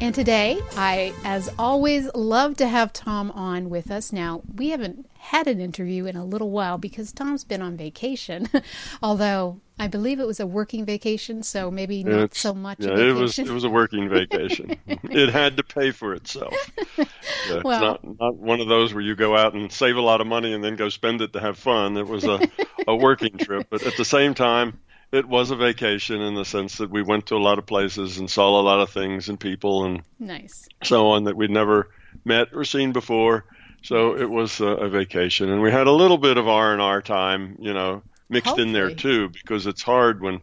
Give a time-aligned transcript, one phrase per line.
[0.00, 4.12] And today, I, as always, love to have Tom on with us.
[4.12, 8.48] Now, we haven't had an interview in a little while because Tom's been on vacation,
[9.02, 12.80] although I believe it was a working vacation, so maybe not It's- so much.
[12.80, 14.76] Yeah, it was it was a working vacation.
[14.86, 16.54] it had to pay for itself.
[17.48, 20.00] Yeah, it's Well- not not one of those where you go out and save a
[20.00, 21.96] lot of money and then go spend it to have fun.
[21.98, 22.40] It was a
[22.88, 24.78] a working trip, but at the same time,
[25.14, 28.18] it was a vacation in the sense that we went to a lot of places
[28.18, 30.68] and saw a lot of things and people and nice.
[30.82, 31.88] so on that we'd never
[32.24, 33.44] met or seen before.
[33.82, 36.80] So it was a, a vacation, and we had a little bit of R and
[36.82, 40.42] R time, you know, mixed in there too, because it's hard when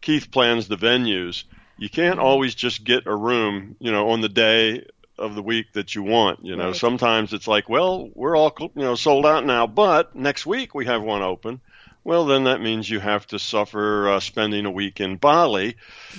[0.00, 1.44] Keith plans the venues.
[1.76, 2.26] You can't Mm-hmm.
[2.26, 4.86] always just get a room, you know, on the day
[5.18, 6.44] of the week that you want.
[6.44, 6.76] You know, Right.
[6.76, 10.86] sometimes it's like, well, we're all you know sold out now, but next week we
[10.86, 11.60] have one open.
[12.06, 15.74] Well, then that means you have to suffer uh, spending a week in Bali,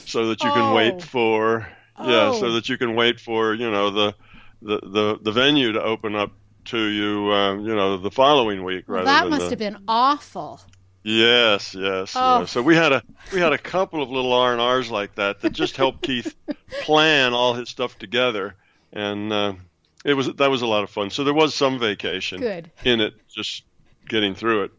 [0.05, 0.75] so that you can Oh.
[0.75, 1.65] wait for
[1.97, 2.39] yeah, Oh.
[2.41, 4.13] so that you can wait for you know the
[4.61, 6.31] the the, the venue to open up
[6.65, 10.59] to you, uh, you know, the following week Well, that must the, have been awful.
[11.03, 12.11] Yes, yes.
[12.17, 12.39] Oh.
[12.39, 12.45] yeah.
[12.45, 13.01] So we had a
[13.31, 16.35] we had a couple of little R and R's like that that just helped Keith
[16.81, 18.55] plan all his stuff together,
[18.91, 19.53] and uh,
[20.03, 21.11] it was that was a lot of fun.
[21.11, 22.69] So there was some vacation Good.
[22.83, 23.63] in it, just
[24.09, 24.71] getting through it,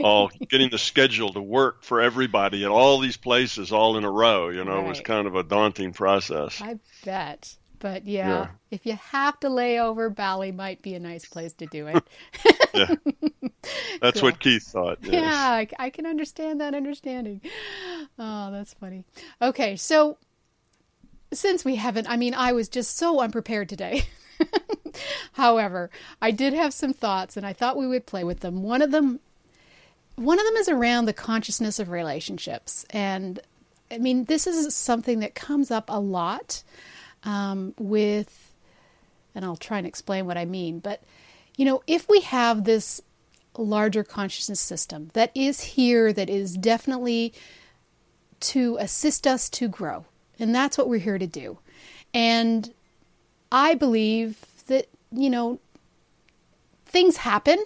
[0.00, 4.04] all oh, getting the schedule to work for everybody at all these places all in
[4.04, 4.48] a row.
[4.48, 6.60] You know, was kind of a daunting process.
[6.60, 7.56] I bet.
[7.78, 8.46] But yeah, Yeah.
[8.70, 12.04] if you have to lay over, Bali might be a nice place to do it.
[12.72, 12.94] Yeah,
[14.00, 14.30] that's Cool.
[14.30, 14.98] what Keith thought.
[15.02, 15.12] Yes.
[15.14, 17.40] Yeah, I, I can understand that understanding.
[18.16, 19.04] Oh, that's funny.
[19.42, 20.18] Okay, so
[21.32, 24.04] since we haven't, I mean, I was just so unprepared today.
[25.32, 25.90] However,
[26.22, 28.62] I did have some thoughts and I thought we would play with them.
[28.62, 29.18] One of them
[30.20, 32.84] one of them is around the consciousness of relationships.
[32.90, 33.40] And
[33.90, 36.62] I mean, this is something that comes up a lot
[37.24, 38.52] um, with,
[39.34, 41.02] and I'll try and explain what I mean, but
[41.56, 43.00] you know, if we have this
[43.56, 47.32] larger consciousness system that is here, that is definitely
[48.40, 50.04] to assist us to grow,
[50.38, 51.58] and that's what we're here to do.
[52.12, 52.72] And
[53.50, 55.60] I believe that, you know,
[56.86, 57.64] things happen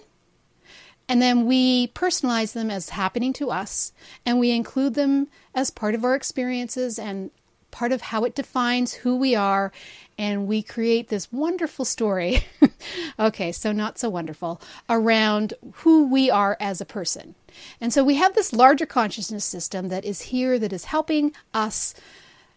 [1.07, 3.93] and then we personalize them as happening to us
[4.25, 7.31] and we include them as part of our experiences and
[7.71, 9.71] part of how it defines who we are
[10.17, 12.45] and we create this wonderful story
[13.19, 17.35] okay so not so wonderful around who we are as a person.
[17.79, 21.93] And so we have this larger consciousness system that is here that is helping us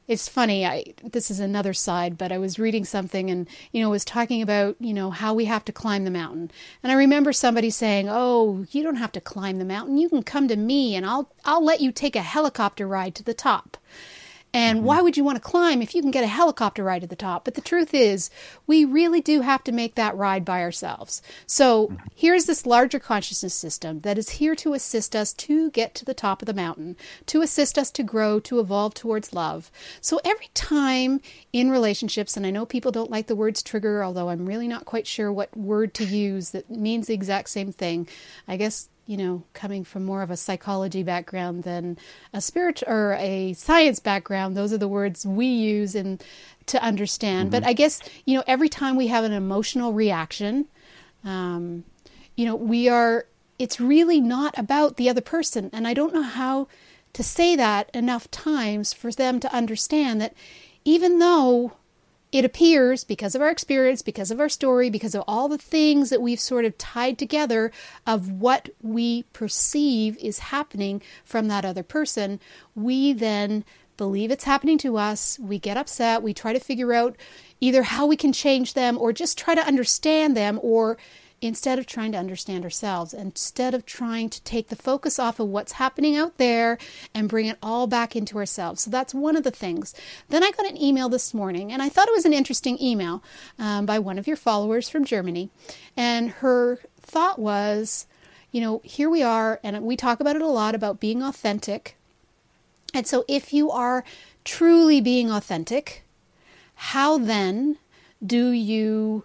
[0.08, 3.90] it's funny i this is another side but i was reading something and you know
[3.90, 6.50] was talking about you know how we have to climb the mountain.
[6.82, 9.98] And i remember somebody saying oh you don't have to climb the mountain.
[9.98, 13.22] You can come to me and i'll i'll let you take a helicopter ride to
[13.22, 13.76] the top
[14.58, 14.86] and mm-hmm.
[14.88, 17.14] why would you want to climb if you can get a helicopter ride to the
[17.14, 17.44] top?
[17.44, 18.28] But the truth is,
[18.66, 21.22] we really do have to make that ride by ourselves.
[21.46, 22.06] So mm-hmm.
[22.12, 26.12] here's this larger consciousness system that is here to assist us to get to the
[26.12, 29.70] top of the mountain, to assist us to grow, to evolve towards love.
[30.00, 31.20] So every time
[31.52, 34.86] in relationships, and I know people don't like the words trigger, although I'm really not
[34.86, 38.08] quite sure what word to use that means the exact same thing.
[38.48, 41.96] I guess you know, coming from more of a psychology background than
[42.34, 46.22] a spirit or a science background, those are the words we use and
[46.66, 47.50] to understand.
[47.50, 50.66] But I guess you know, every time we have an emotional reaction,
[51.24, 51.84] um,
[52.36, 53.24] you know, we are.
[53.58, 56.68] It's really not about the other person, and I don't know how
[57.14, 60.34] to say that enough times for them to understand that
[60.84, 61.72] even though
[62.30, 66.10] it appears because of our experience, because of our story, because of all the things
[66.10, 67.72] that we've sort of tied together
[68.06, 72.38] of what we perceive is happening from that other person,
[72.74, 73.64] we then
[73.96, 75.38] believe it's happening to us.
[75.38, 76.22] We get upset.
[76.22, 77.16] We try to figure out
[77.60, 80.98] either how we can change them or just try to understand them or
[81.40, 85.48] instead of trying to understand ourselves, instead of trying to take the focus off of
[85.48, 86.78] what's happening out there
[87.14, 88.82] and bring it all back into ourselves.
[88.82, 89.94] So that's one of the things.
[90.28, 93.22] Then I got an email this morning, and I thought it was an interesting email
[93.58, 95.50] um, by one of your followers from Germany.
[95.96, 98.06] And her thought was,
[98.50, 101.96] you know, here we are, and we talk about it a lot about being authentic.
[102.92, 104.02] And so if you are
[104.44, 106.02] truly being authentic,
[106.74, 107.78] how then
[108.24, 109.24] do you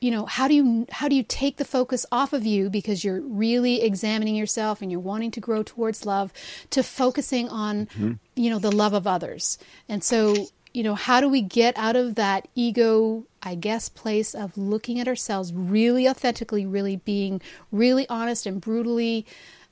[0.00, 3.04] you know how do you how do you take the focus off of you because
[3.04, 6.32] you're really examining yourself and you're wanting to grow towards love
[6.70, 8.12] to focusing on mm-hmm.
[8.36, 9.58] you know the love of others
[9.88, 10.34] and so
[10.72, 15.00] you know how do we get out of that ego i guess place of looking
[15.00, 17.40] at ourselves really authentically really being
[17.72, 19.26] really honest and brutally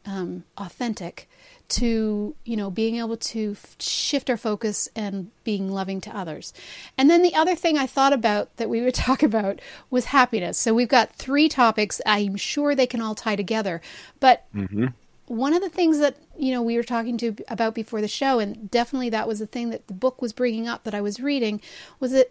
[0.07, 1.29] um, authentic
[1.69, 6.53] to you know being able to f- shift our focus and being loving to others.
[6.97, 9.61] And then the other thing i thought about that we would talk about
[9.91, 10.59] was happiness.
[10.59, 13.81] So we've got three topics i'm sure they can all tie together.
[14.21, 14.87] But mm-hmm.
[15.27, 18.39] one of the things that you know we were talking to about before the show
[18.39, 21.19] and definitely that was the thing that the book was bringing up that i was
[21.19, 21.61] reading
[21.99, 22.31] was that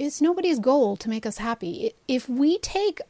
[0.00, 1.92] it's nobody's goal to make us happy.
[2.08, 3.02] If we take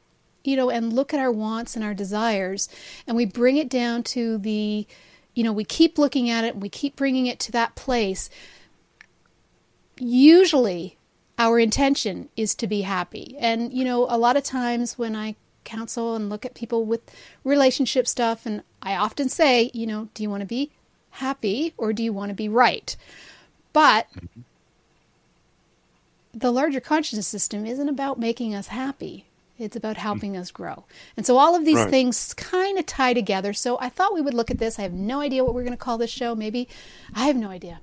[0.44, 2.68] you know, and look at our wants and our desires,
[3.06, 4.86] and we bring it down to the,
[5.34, 8.30] you know, we keep looking at it and we keep bringing it to that place.
[9.98, 10.96] Usually,
[11.38, 13.36] our intention is to be happy.
[13.38, 17.00] And, you know, a lot of times when I counsel and look at people with
[17.44, 20.70] relationship stuff, and I often say, you know, do you want to be
[21.10, 22.96] happy or do you want to be right?
[23.72, 24.40] But mm-hmm.
[26.32, 29.26] the larger consciousness system isn't about making us happy.
[29.60, 30.84] It's about helping us grow.
[31.16, 31.90] And so all of these right.
[31.90, 33.52] things kind of tie together.
[33.52, 34.78] So I thought we would look at this.
[34.78, 36.34] I have no idea what we're going to call this show.
[36.34, 36.66] Maybe
[37.14, 37.80] I have no idea.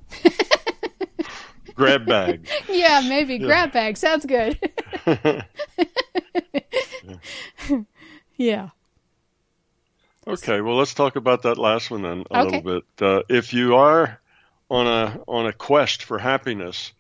[1.76, 2.50] grab bag.
[2.70, 3.46] yeah, maybe yeah.
[3.46, 3.96] grab bag.
[3.96, 4.60] Sounds good.
[8.38, 8.70] yeah.
[10.26, 12.58] Okay, well, let's talk about that last one then a okay.
[12.58, 12.84] little bit.
[13.00, 14.20] Uh, if you are
[14.70, 16.92] on a on a quest for happiness,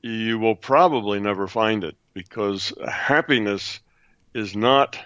[0.00, 3.78] you will probably never find it because happiness
[4.34, 4.98] is not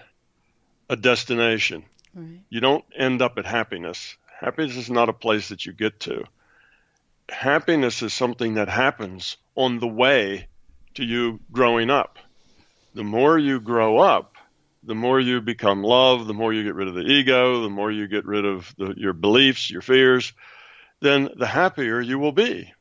[0.89, 1.83] a destination.
[2.13, 2.39] Right.
[2.49, 4.15] You don't end up at happiness.
[4.39, 6.25] Happiness is not a place that you get to.
[7.29, 10.47] Happiness is something that happens on the way
[10.95, 12.19] to you growing up.
[12.93, 14.35] The more you grow up,
[14.83, 17.91] the more you become love, the more you get rid of the ego, the more
[17.91, 20.33] you get rid of the, your beliefs, your fears,
[20.99, 22.71] then the happier you will be.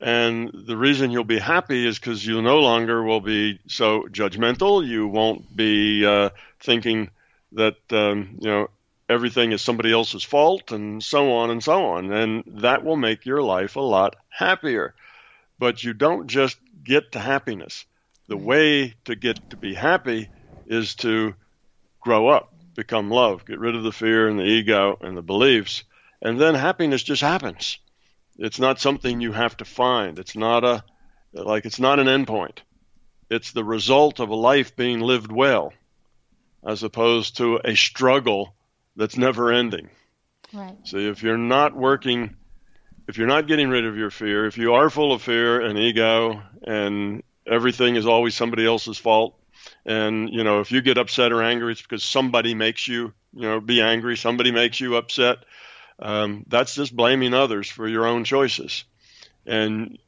[0.00, 4.86] And the reason you'll be happy is because you no longer will be so judgmental.
[4.86, 6.30] You won't be uh,
[6.60, 7.10] thinking
[7.52, 8.70] that um, you know
[9.08, 12.12] everything is somebody else's fault, and so on and so on.
[12.12, 14.94] And that will make your life a lot happier.
[15.58, 17.84] But you don't just get to happiness.
[18.28, 20.28] The way to get to be happy
[20.66, 21.34] is to
[22.00, 25.82] grow up, become love, get rid of the fear and the ego and the beliefs,
[26.22, 27.78] and then happiness just happens.
[28.38, 30.18] It's not something you have to find.
[30.18, 30.84] It's not a
[31.32, 32.58] like it's not an endpoint.
[33.30, 35.72] It's the result of a life being lived well,
[36.66, 38.54] as opposed to a struggle
[38.96, 39.90] that's never ending.
[40.54, 40.76] Right.
[40.84, 42.36] So if you're not working,
[43.06, 45.78] if you're not getting rid of your fear, if you are full of fear and
[45.78, 49.34] ego, and everything is always somebody else's fault,
[49.84, 53.42] and you know if you get upset or angry, it's because somebody makes you, you
[53.42, 54.16] know, be angry.
[54.16, 55.38] Somebody makes you upset
[55.98, 58.84] um, that's just blaming others for your own choices.
[59.46, 59.98] And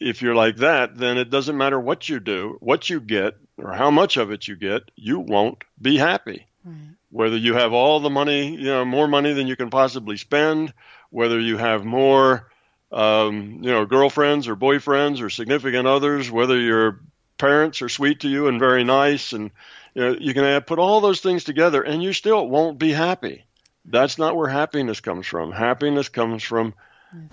[0.00, 3.72] if you're like that, then it doesn't matter what you do, what you get, or
[3.72, 6.46] how much of it you get, you won't be happy.
[6.64, 6.76] Right.
[7.10, 10.72] Whether you have all the money, you know, more money than you can possibly spend,
[11.10, 12.50] whether you have more,
[12.90, 17.00] um, you know, girlfriends or boyfriends or significant others, whether your
[17.38, 19.50] parents are sweet to you and very nice, and
[19.94, 23.44] you know, you can put all those things together, and you still won't be happy.
[23.84, 25.52] That's not where happiness comes from.
[25.52, 26.74] Happiness comes from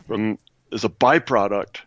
[0.08, 0.38] from
[0.72, 1.78] is a byproduct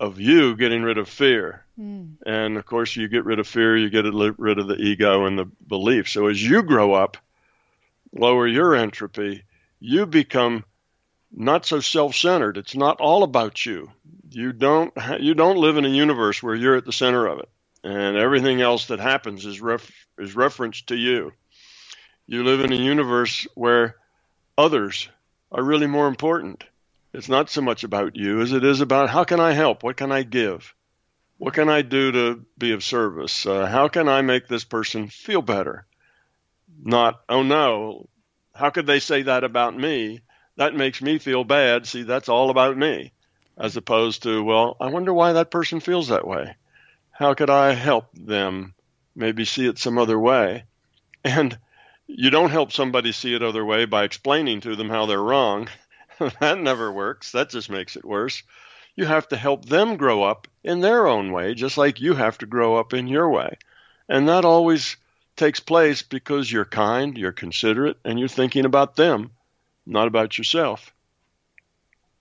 [0.00, 1.64] of you getting rid of fear.
[1.78, 2.16] Mm.
[2.26, 5.38] And of course, you get rid of fear, you get rid of the ego and
[5.38, 6.08] the belief.
[6.08, 7.16] So as you grow up,
[8.12, 9.44] lower your entropy,
[9.80, 10.64] you become
[11.32, 12.56] not so self-centered.
[12.56, 13.90] It's not all about you.
[14.30, 17.48] You don't you don't live in a universe where you're at the center of it,
[17.84, 21.32] and everything else that happens is ref, is referenced to you.
[22.26, 23.96] You live in a universe where
[24.58, 25.08] others
[25.52, 26.64] are really more important.
[27.14, 29.82] It's not so much about you as it is about how can I help?
[29.82, 30.74] What can I give?
[31.38, 33.46] What can I do to be of service?
[33.46, 35.86] Uh, how can I make this person feel better?
[36.82, 38.08] Not, oh no,
[38.54, 40.20] how could they say that about me?
[40.56, 41.86] That makes me feel bad.
[41.86, 43.12] See, that's all about me.
[43.56, 46.56] As opposed to, well, I wonder why that person feels that way.
[47.12, 48.74] How could I help them
[49.14, 50.64] maybe see it some other way?
[51.24, 51.56] And
[52.08, 55.68] you don't help somebody see it other way by explaining to them how they're wrong.
[56.40, 57.32] that never works.
[57.32, 58.42] That just makes it worse.
[58.96, 62.38] You have to help them grow up in their own way, just like you have
[62.38, 63.58] to grow up in your way.
[64.08, 64.96] And that always
[65.36, 69.30] takes place because you're kind, you're considerate, and you're thinking about them,
[69.86, 70.92] not about yourself.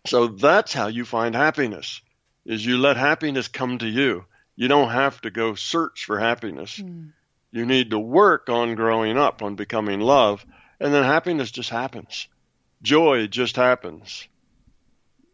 [0.06, 2.02] So that's how you find happiness.
[2.46, 4.26] Is you let happiness come to you.
[4.56, 6.78] You don't have to go search for happiness.
[6.78, 7.14] Mm.
[7.52, 10.46] You need to work on growing up, on becoming love,
[10.80, 12.28] and then happiness just happens.
[12.82, 14.28] Joy just happens.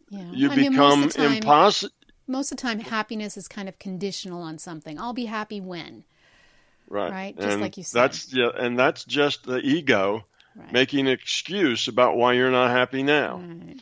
[0.09, 0.31] Yeah.
[0.31, 1.93] You I become most of the time, impossible.
[2.27, 4.99] most of the time, happiness is kind of conditional on something.
[4.99, 6.03] I'll be happy when.
[6.87, 7.11] Right.
[7.11, 7.35] right?
[7.35, 7.99] Just And like you said.
[7.99, 10.71] That's yeah, and that's just the ego Right.
[10.71, 13.37] making an excuse about why you're not happy now.
[13.37, 13.81] Right.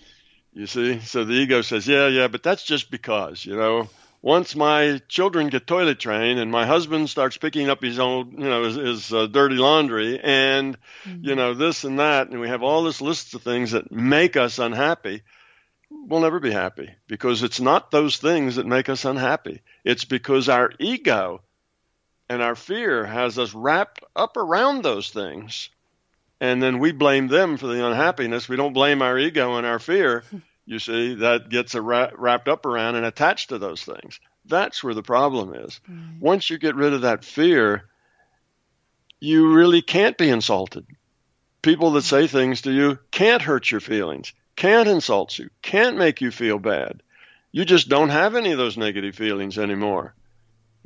[0.54, 1.00] You see?
[1.02, 3.90] So the ego says, yeah, yeah, but that's just because, you know,
[4.22, 8.50] once my children get toilet trained and my husband starts picking up his own, you
[8.50, 11.28] know, his, his uh, dirty laundry and, Mm-hmm.
[11.28, 14.38] you know, this and that, and we have all this list of things that make
[14.38, 15.24] us unhappy,
[15.90, 19.62] we'll never be happy because it's not those things that make us unhappy.
[19.84, 21.42] It's because our ego
[22.30, 25.70] and our fear has us wrapped up around those things
[26.40, 28.48] and then we blame them for the unhappiness.
[28.50, 30.24] We don't blame our ego and our fear.
[30.72, 34.22] You see, that gets a wra- wrapped up around and attached to those things.
[34.46, 35.82] That's where the problem is.
[35.90, 36.22] Mm-hmm.
[36.22, 37.84] Once you get rid of that fear,
[39.20, 40.86] you really can't be insulted.
[41.62, 46.22] People that say things to you can't hurt your feelings, can't insult you, can't make
[46.22, 47.04] you feel bad.
[47.52, 50.16] You just don't have any of those negative feelings anymore.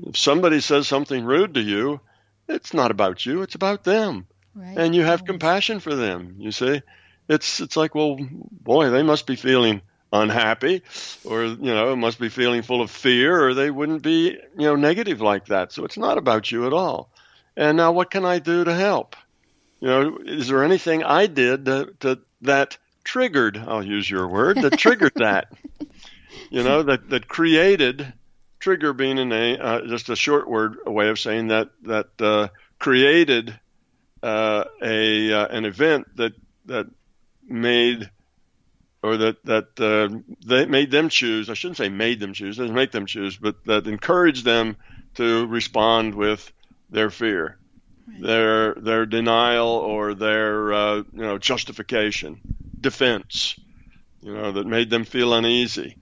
[0.03, 2.01] If somebody says something rude to you,
[2.49, 4.25] it's not about you, it's about them
[4.55, 4.77] Right.
[4.77, 6.37] and you have compassion for them.
[6.39, 6.81] You see,
[7.27, 10.83] it's it's like, well, boy, they must be feeling unhappy,
[11.23, 14.75] or you know, must be feeling full of fear, or they wouldn't be you know
[14.75, 15.71] negative like that.
[15.71, 17.09] So it's not about you at all.
[17.57, 19.15] And now, what can I do to help?
[19.79, 23.57] You know, is there anything I did to, to that triggered?
[23.57, 25.53] I'll use your word that triggered that.
[26.49, 28.13] You know, that that created
[28.59, 32.09] trigger being a name, uh, just a short word, a way of saying that that
[32.19, 33.57] uh, created
[34.21, 36.33] uh, a uh, an event that
[36.65, 36.87] that
[37.47, 38.09] made
[39.05, 41.49] or that that uh, they made them choose.
[41.49, 42.57] I shouldn't say made them choose.
[42.57, 44.77] Doesn't make them choose, but that encouraged them
[45.15, 46.51] to respond with
[46.89, 47.57] their fear,
[48.19, 52.39] their their denial, or their uh, you know justification,
[52.81, 53.55] defense.
[54.21, 55.97] You know that made them feel uneasy.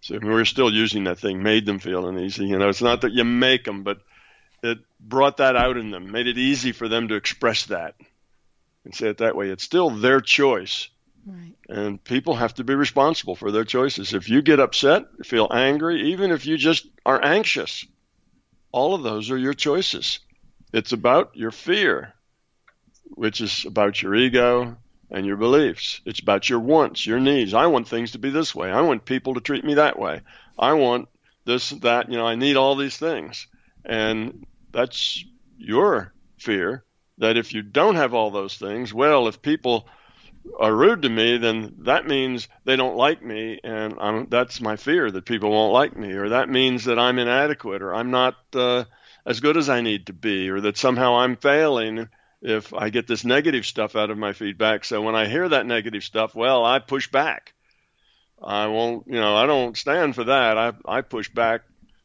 [0.00, 2.46] So we're still using that thing, made them feel uneasy.
[2.46, 3.98] You know, it's not that you make them, but
[4.62, 7.96] it brought that out in them, made it easy for them to express that
[8.84, 9.50] and say it that way.
[9.50, 10.88] It's still their choice.
[11.26, 11.54] Right.
[11.68, 14.14] And people have to be responsible for their choices.
[14.14, 17.84] If you get upset, feel angry, even if you just are anxious,
[18.72, 20.20] all of those are your choices.
[20.72, 22.14] It's about your fear,
[23.10, 24.76] which is about your ego
[25.10, 26.00] and your beliefs.
[26.06, 27.52] It's about your wants, your needs.
[27.52, 28.70] I want things to be this way.
[28.70, 30.20] I want people to treat me that way.
[30.58, 31.08] I want
[31.44, 33.46] this, that, you know, I need all these things.
[33.84, 35.24] And that's
[35.58, 36.84] your fear
[37.20, 39.86] that if you don't have all those things, well, if people
[40.58, 44.76] are rude to me, then that means they don't like me, and I'm, that's my
[44.76, 48.36] fear that people won't like me, or that means that I'm inadequate, or I'm not
[48.54, 48.84] uh,
[49.26, 52.08] as good as I need to be, or that somehow I'm failing
[52.40, 54.86] if I get this negative stuff out of my feedback.
[54.86, 57.52] So when I hear that negative stuff, well, I push back.
[58.42, 60.56] I won't, you know, I don't stand for that.
[60.56, 61.60] I I push back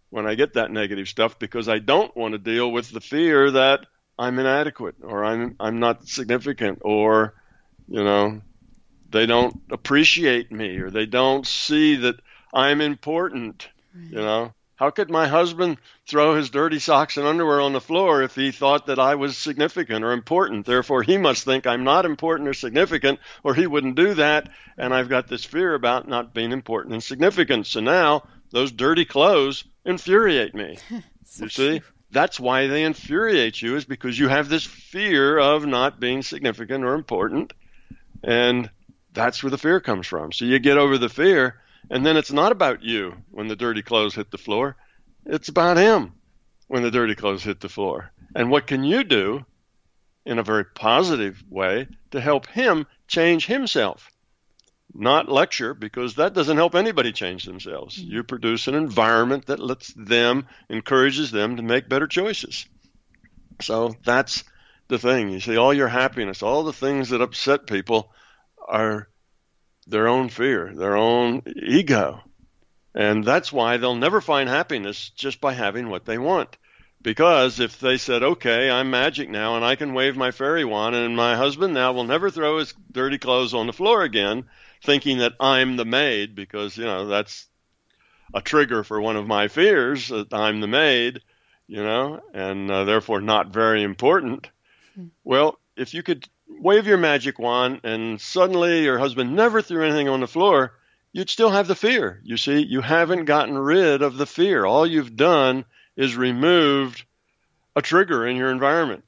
[0.10, 3.51] when I get that negative stuff because I don't want to deal with the fear
[3.51, 3.86] that
[4.17, 7.34] I'm inadequate or I'm I'm not significant or
[7.88, 8.41] you know
[9.10, 12.15] they don't appreciate me or they don't see that
[12.53, 13.67] I'm important
[14.10, 14.53] you know?
[14.75, 18.51] How could my husband throw his dirty socks and underwear on the floor if he
[18.51, 20.65] thought that I was significant or important?
[20.65, 24.93] Therefore he must think I'm not important or significant or he wouldn't do that and
[24.93, 29.63] I've got this fear about not being important and significant so now those dirty clothes
[29.86, 30.77] infuriate me.
[31.27, 31.79] So you see?
[31.79, 31.88] true.
[32.15, 36.86] That's why they infuriate you is because you have this fear of not being significant
[36.86, 37.51] or important
[38.24, 38.69] and
[39.12, 40.31] that's where the fear comes from.
[40.31, 43.81] So you get over the fear and then it's not about you when the dirty
[43.81, 44.77] clothes hit the floor.
[45.25, 46.13] It's about him
[46.67, 48.12] when the dirty clothes hit the floor.
[48.34, 49.45] And what can you do
[50.25, 54.10] in a very positive way to help him change himself
[54.98, 57.98] not lecture because that doesn't help anybody change themselves.
[57.98, 58.12] Mm-hmm.
[58.12, 62.66] You produce an environment that lets them, encourages them to make better choices.
[63.62, 64.44] So that's
[64.88, 65.30] the thing.
[65.30, 68.12] You see, all your happiness, all the things that upset people
[68.68, 69.10] are
[69.88, 72.22] their own fear, their own ego.
[72.94, 76.58] And that's why they'll never find happiness just by having what they want.
[77.02, 80.96] Because if they said, okay, I'm magic now and I can wave my fairy wand
[80.96, 84.46] and my husband now will never throw his dirty clothes on the floor again,
[84.86, 87.48] thinking that I'm the maid because, you know, that's
[88.34, 91.22] a trigger for one of my fears that I'm the maid,
[91.68, 94.50] you know, and uh, therefore not very important.
[95.24, 100.08] Well, if you could wave your magic wand and suddenly your husband never threw anything
[100.08, 100.74] on the floor,
[101.12, 102.22] you'd still have the fear.
[102.24, 104.65] You see, you haven't gotten rid of the fear.
[104.65, 105.65] All you've done
[105.96, 107.04] is removed
[107.75, 109.04] a trigger in your environment.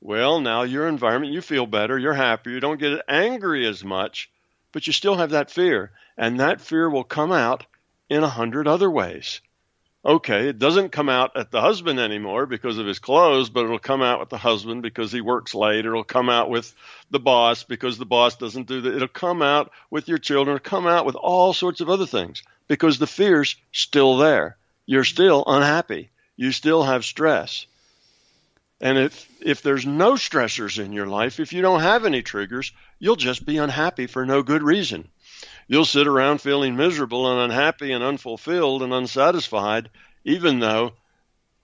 [0.00, 4.30] Well, now your environment, you feel better, you're happier, you don't get angry as much,
[4.74, 5.92] but you still have that fear.
[6.18, 7.64] And that fear will come out
[8.10, 9.40] in a hundred other ways.
[10.04, 13.78] Okay, it doesn't come out at the husband anymore because of his clothes, but it'll
[13.78, 15.86] come out with the husband because he works late.
[15.86, 16.74] It'll come out with
[17.10, 18.96] the boss because the boss doesn't do that.
[18.96, 20.56] It'll come out with your children.
[20.56, 24.58] It'll come out with all sorts of other things because the fear's still there.
[24.84, 26.10] You're still unhappy.
[26.36, 27.66] You still have stress.
[28.84, 32.70] And if if there's no stressors in your life, if you don't have any triggers,
[32.98, 35.08] you'll just be unhappy for no good reason.
[35.66, 39.88] You'll sit around feeling miserable and unhappy and unfulfilled and unsatisfied,
[40.26, 40.92] even though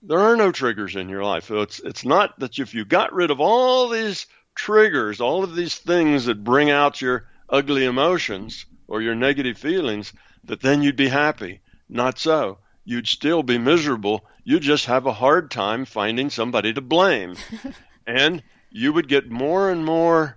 [0.00, 1.48] there are no triggers in your life.
[1.48, 5.54] So it's it's not that if you got rid of all these triggers, all of
[5.54, 10.96] these things that bring out your ugly emotions or your negative feelings, that then you'd
[10.96, 11.60] be happy.
[11.86, 14.24] Not so you'd still be miserable.
[14.50, 17.36] You just have a hard time finding somebody to blame.
[18.06, 20.36] and you would get more and more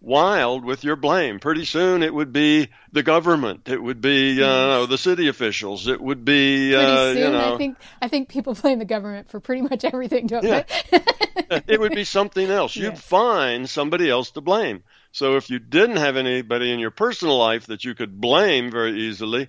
[0.00, 1.40] wild with your blame.
[1.40, 3.68] Pretty soon it would be the government.
[3.68, 5.88] It would be uh, the city officials.
[5.88, 7.18] It would be pretty uh, soon.
[7.18, 7.54] you know.
[7.54, 10.62] I think I think people blame the government for pretty much everything, don't Yeah.
[10.90, 11.62] they?
[11.68, 12.74] it would be something else.
[12.74, 13.02] You'd Yes.
[13.02, 14.84] find somebody else to blame.
[15.12, 18.98] So if you didn't have anybody in your personal life that you could blame very
[19.00, 19.48] easily,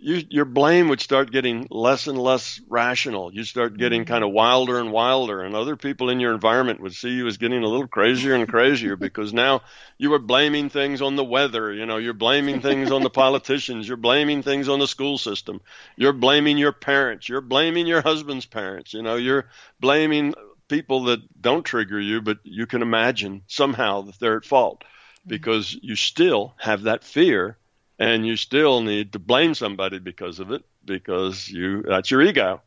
[0.00, 3.34] you, your blame would start getting less and less rational.
[3.34, 4.12] You start getting mm-hmm.
[4.12, 7.36] kind of wilder and wilder, and other people in your environment would see you as
[7.36, 9.62] getting a little crazier and crazier because now
[9.98, 11.72] you were blaming things on the weather.
[11.72, 13.88] You know, you're blaming things on the politicians.
[13.88, 15.60] You're blaming things on the school system.
[15.96, 17.28] You're blaming your parents.
[17.28, 18.94] You're blaming your husband's parents.
[18.94, 19.46] You know, you're
[19.80, 20.34] blaming
[20.68, 25.30] people that don't trigger you, but you can imagine somehow that they're at fault mm-hmm.
[25.30, 27.56] because you still have that fear
[27.98, 32.60] and you still need to blame somebody because of it because you that's your ego.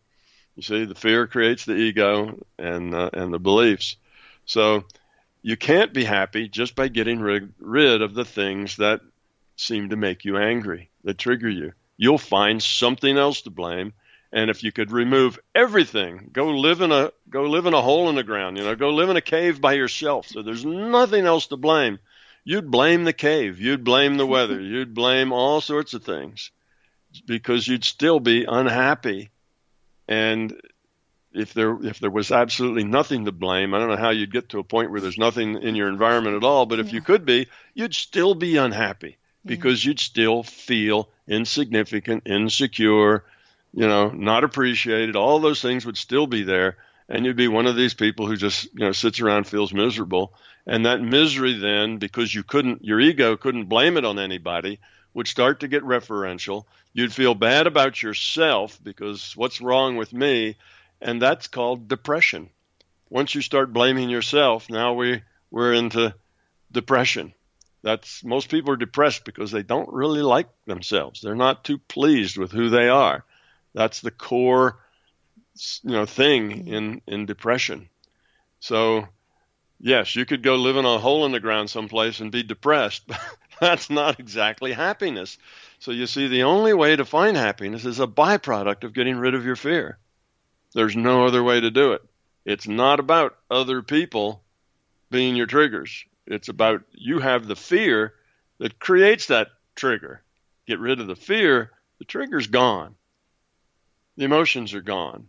[0.55, 3.95] You see, the fear creates the ego and uh, and the beliefs.
[4.45, 4.83] So
[5.41, 9.01] you can't be happy just by getting rid, rid of the things that
[9.55, 11.73] seem to make you angry, that trigger you.
[11.97, 13.93] You'll find something else to blame.
[14.33, 18.09] And if you could remove everything, go live in a go live in a hole
[18.09, 20.27] in the ground, you know, go live in a cave by yourself.
[20.27, 21.99] So there's nothing else to blame.
[22.43, 26.51] You'd blame the cave, you'd blame the weather, you'd blame all sorts of things
[27.25, 29.29] because you'd still be unhappy.
[30.07, 30.59] And
[31.33, 34.49] if there if there was absolutely nothing to blame, I don't know how you'd get
[34.49, 36.95] to a point where there's nothing in your environment at all, but if Yeah.
[36.95, 43.23] you could be, you'd still be unhappy because you'd still feel insignificant, insecure,
[43.73, 45.15] you know, not appreciated.
[45.15, 46.77] All those things would still be there,
[47.11, 50.33] and you'd be one of these people who just you know sits around feels miserable,
[50.65, 54.79] and that misery then because you couldn't, your ego couldn't blame it on anybody,
[55.13, 56.63] would start to get referential.
[56.93, 60.55] You'd feel bad about yourself because what's wrong with me,
[61.01, 62.49] and that's called depression.
[63.09, 65.21] Once you start blaming yourself, now we
[65.51, 66.15] we're into
[66.71, 67.33] depression.
[67.83, 71.19] That's most people are depressed because they don't really like themselves.
[71.19, 73.25] They're not too pleased with who they are.
[73.73, 74.77] That's the core,
[75.83, 77.89] you know, thing in in depression.
[78.59, 79.07] So,
[79.79, 83.03] yes, you could go live in a hole in the ground someplace and be depressed.
[83.59, 85.37] But that's not exactly happiness.
[85.77, 89.35] So you see, the only way to find happiness is a byproduct of getting rid
[89.35, 89.99] of your fear.
[90.73, 92.01] There's no other way to do it.
[92.43, 94.41] It's not about other people
[95.11, 96.05] being your triggers.
[96.25, 98.15] It's about you have the fear
[98.57, 100.23] that creates that trigger.
[100.67, 102.95] Get rid of the fear, the trigger's gone.
[104.17, 105.27] The emotions are gone.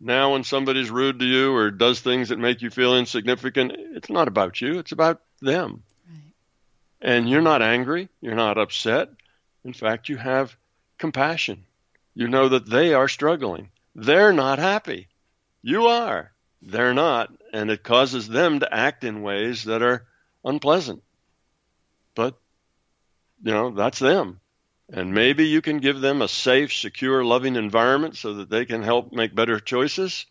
[0.00, 4.10] Now, when somebody's rude to you or does things that make you feel insignificant, it's
[4.10, 5.82] not about you, it's about them.
[6.08, 6.20] Right.
[7.00, 9.08] And you're not angry, you're not upset.
[9.64, 10.56] In fact, you have
[10.98, 11.64] compassion.
[12.14, 13.70] You know that they are struggling.
[13.94, 15.08] They're not happy.
[15.62, 16.30] You are.
[16.60, 17.32] They're not.
[17.52, 20.04] And it causes them to act in ways that are
[20.44, 21.02] unpleasant.
[22.14, 22.36] But,
[23.42, 24.40] you know, that's them.
[24.92, 28.82] And maybe you can give them a safe, secure, loving environment so that they can
[28.82, 30.26] help make better choices.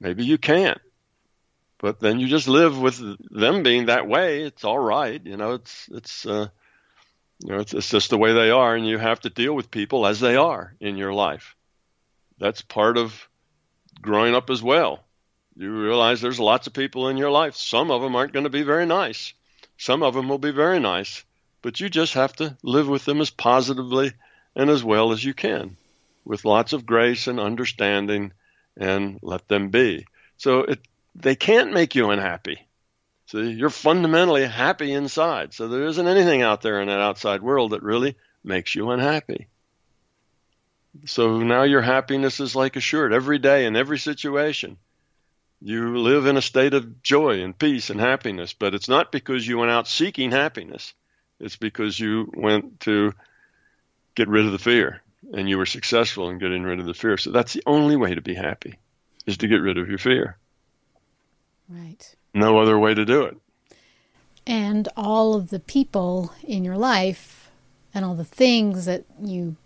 [0.00, 0.80] Maybe you can't.
[1.78, 4.42] But then you just live with them being that way.
[4.42, 5.20] It's all right.
[5.24, 6.48] You know, it's, it's, uh,
[7.40, 9.70] you know, it's, it's just the way they are, and you have to deal with
[9.70, 11.56] people as they are in your life.
[12.38, 13.28] That's part of
[14.00, 15.04] growing up as well.
[15.56, 17.56] You realize there's lots of people in your life.
[17.56, 19.34] Some of them aren't going to be very nice.
[19.76, 21.24] Some of them will be very nice,
[21.64, 24.12] but you just have to live with them as positively
[24.54, 25.78] and as well as you can,
[26.22, 28.32] with lots of grace and understanding,
[28.76, 30.06] and let them be.
[30.36, 30.80] So it,
[31.14, 32.60] they can't make you unhappy.
[33.26, 35.54] So you're fundamentally happy inside.
[35.54, 39.46] So there isn't anything out there in that outside world that really makes you unhappy.
[41.06, 44.76] So now your happiness is like assured every day in every situation.
[45.62, 49.48] You live in a state of joy and peace and happiness, but it's not because
[49.48, 50.92] you went out seeking happiness.
[51.40, 53.12] It's because you went to
[54.14, 57.16] get rid of the fear and you were successful in getting rid of the fear.
[57.16, 58.78] So that's the only way to be happy
[59.26, 60.36] is to get rid of your fear.
[61.68, 62.14] Right.
[62.34, 63.36] No other way to do it.
[64.46, 67.50] And all of the people in your life
[67.94, 69.56] and all the things that you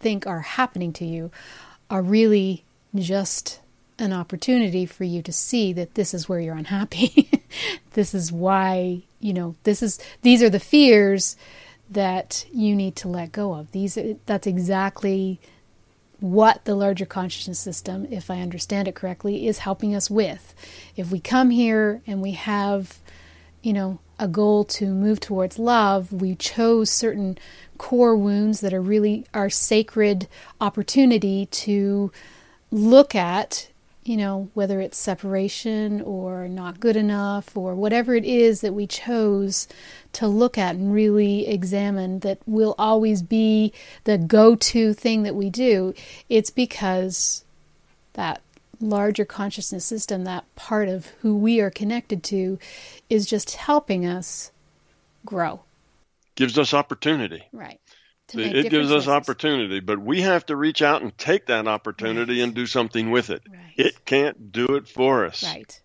[0.00, 1.30] think are happening to you
[1.90, 2.64] are really
[2.94, 3.60] just
[3.98, 7.30] an opportunity for you to see that this is where you're unhappy.
[7.92, 11.36] this is why, you know, this is these are the fears
[11.90, 13.72] that you need to let go of.
[13.72, 15.40] These that's exactly
[16.20, 20.54] what the larger consciousness system, if I understand it correctly, is helping us with.
[20.96, 22.98] If we come here and we have,
[23.62, 27.36] you know, a goal to move towards love, we chose certain
[27.76, 30.26] core wounds that are really our sacred
[30.58, 32.10] opportunity to
[32.70, 33.68] look at
[34.08, 38.86] you know, whether it's separation or not good enough or whatever it is that we
[38.86, 39.66] chose
[40.12, 43.72] to look at and really examine that will always be
[44.04, 45.94] the go to thing that we do,
[46.28, 47.44] it's because
[48.12, 48.40] that
[48.80, 52.58] larger consciousness system, that part of who we are connected to,
[53.10, 54.52] is just helping us
[55.24, 55.60] grow.
[56.34, 57.44] Gives us opportunity.
[57.52, 57.80] Right
[58.34, 62.44] it gives us opportunity, but we have to reach out and take that opportunity right.
[62.44, 63.42] and do something with it.
[63.48, 63.72] Right.
[63.76, 65.44] It can't do it for us.
[65.44, 65.80] Right.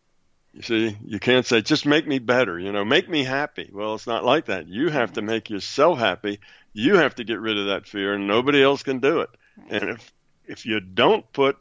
[0.53, 3.69] You see, you can't say, just make me better, you know, make me happy.
[3.71, 4.67] Well, it's not like that.
[4.67, 5.15] You have right.
[5.15, 6.39] to make yourself happy.
[6.73, 9.29] You have to get rid of that fear, and nobody else can do it.
[9.69, 10.13] And if
[10.45, 11.57] if you don't put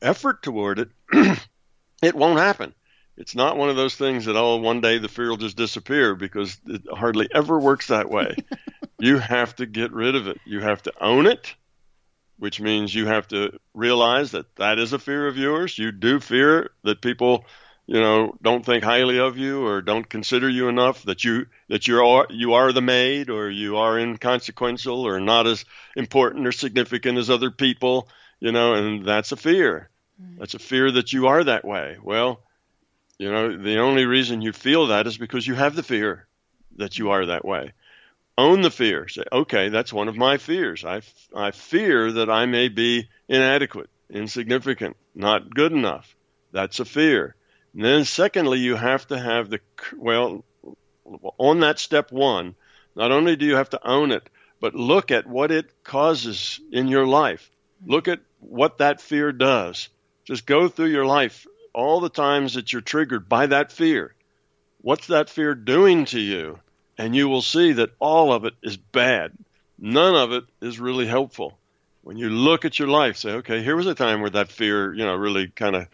[0.00, 0.88] effort toward it,
[2.02, 2.74] it won't happen.
[3.16, 6.14] It's not one of those things that oh one day the fear will just disappear
[6.14, 8.36] because it hardly ever works that way.
[8.98, 10.38] you have to get rid of it.
[10.46, 11.54] You have to own it,
[12.38, 15.78] which means you have to realize that that is a fear of yours.
[15.78, 17.44] You do fear that people,
[17.86, 21.02] you know, don't think highly of you or don't consider you enough.
[21.02, 25.46] That you that you are you are the maid or you are inconsequential or not
[25.46, 28.08] as important or significant as other people.
[28.40, 29.90] You know, and that's a fear.
[30.20, 30.38] Mm.
[30.38, 31.98] That's a fear that you are that way.
[32.02, 32.40] Well
[33.18, 36.26] you know, the only reason you feel that is because you have the fear
[36.76, 37.72] that you are that way.
[38.38, 39.08] Own the fear.
[39.08, 40.84] Say, okay, that's one of my fears.
[40.84, 41.02] I,
[41.34, 46.16] I fear that I may be inadequate, insignificant, not good enough.
[46.50, 47.36] That's a fear.
[47.74, 49.60] And then, secondly, you have to have the,
[49.96, 50.44] well,
[51.38, 52.54] on that step one,
[52.96, 54.28] not only do you have to own it,
[54.60, 57.50] but look at what it causes in your life.
[57.84, 59.88] Look at what that fear does.
[60.24, 64.14] Just go through your life all the times that you're triggered by that fear.
[64.80, 66.58] What's that fear doing to you?
[66.98, 69.32] And you will see that all of it is bad.
[69.78, 71.58] None of it is really helpful.
[72.02, 74.92] When you look at your life, say, okay, here was a time where that fear,
[74.92, 75.86] you know, really kind of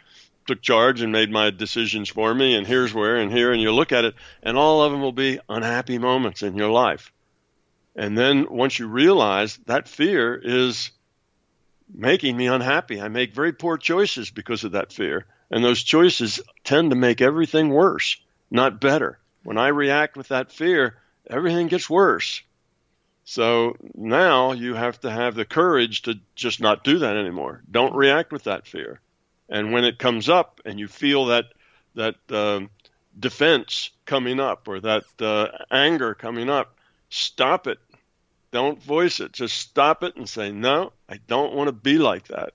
[0.47, 3.71] took charge and made my decisions for me, and here's where, and here, and you
[3.71, 7.13] look at it, and all of them will be unhappy moments in your life.
[7.95, 10.91] And then once you realize that fear is
[11.93, 15.27] making me unhappy, I make very poor choices because of that fear.
[15.51, 18.17] And those choices tend to make everything worse,
[18.51, 19.19] not better.
[19.45, 20.97] When I react with that fear,
[21.29, 22.43] everything gets worse.
[23.25, 27.63] So now you have to have the courage to just not do that anymore.
[27.71, 29.01] Don't react with that fear.
[29.49, 31.47] And when it comes up and you feel that
[31.95, 32.61] that uh,
[33.19, 36.77] defense coming up or that uh, anger coming up,
[37.11, 37.79] stop it.
[38.51, 39.33] Don't voice it.
[39.33, 42.55] Just stop it and say, "No, I don't want to be like that."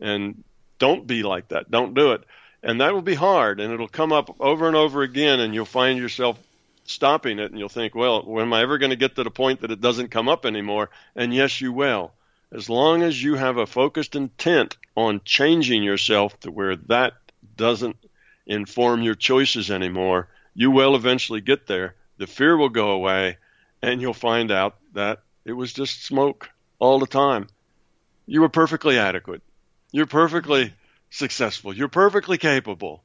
[0.00, 0.42] And
[0.80, 1.70] don't be like that.
[1.70, 2.24] Don't do it.
[2.62, 5.64] And that will be hard and it'll come up over and over again and you'll
[5.64, 6.38] find yourself
[6.84, 9.30] stopping it and you'll think, well, when am I ever going to get to the
[9.30, 10.90] point that it doesn't come up anymore?
[11.14, 12.12] And yes, you will.
[12.52, 17.14] As long as you have a focused intent on changing yourself to where that
[17.56, 17.96] doesn't
[18.46, 21.94] inform your choices anymore, you will eventually get there.
[22.18, 23.38] The fear will go away
[23.80, 27.46] and you'll find out that it was just smoke all the time.
[28.26, 29.42] You were perfectly adequate.
[29.92, 30.72] You're perfectly
[31.10, 31.74] successful.
[31.74, 33.02] You're perfectly capable.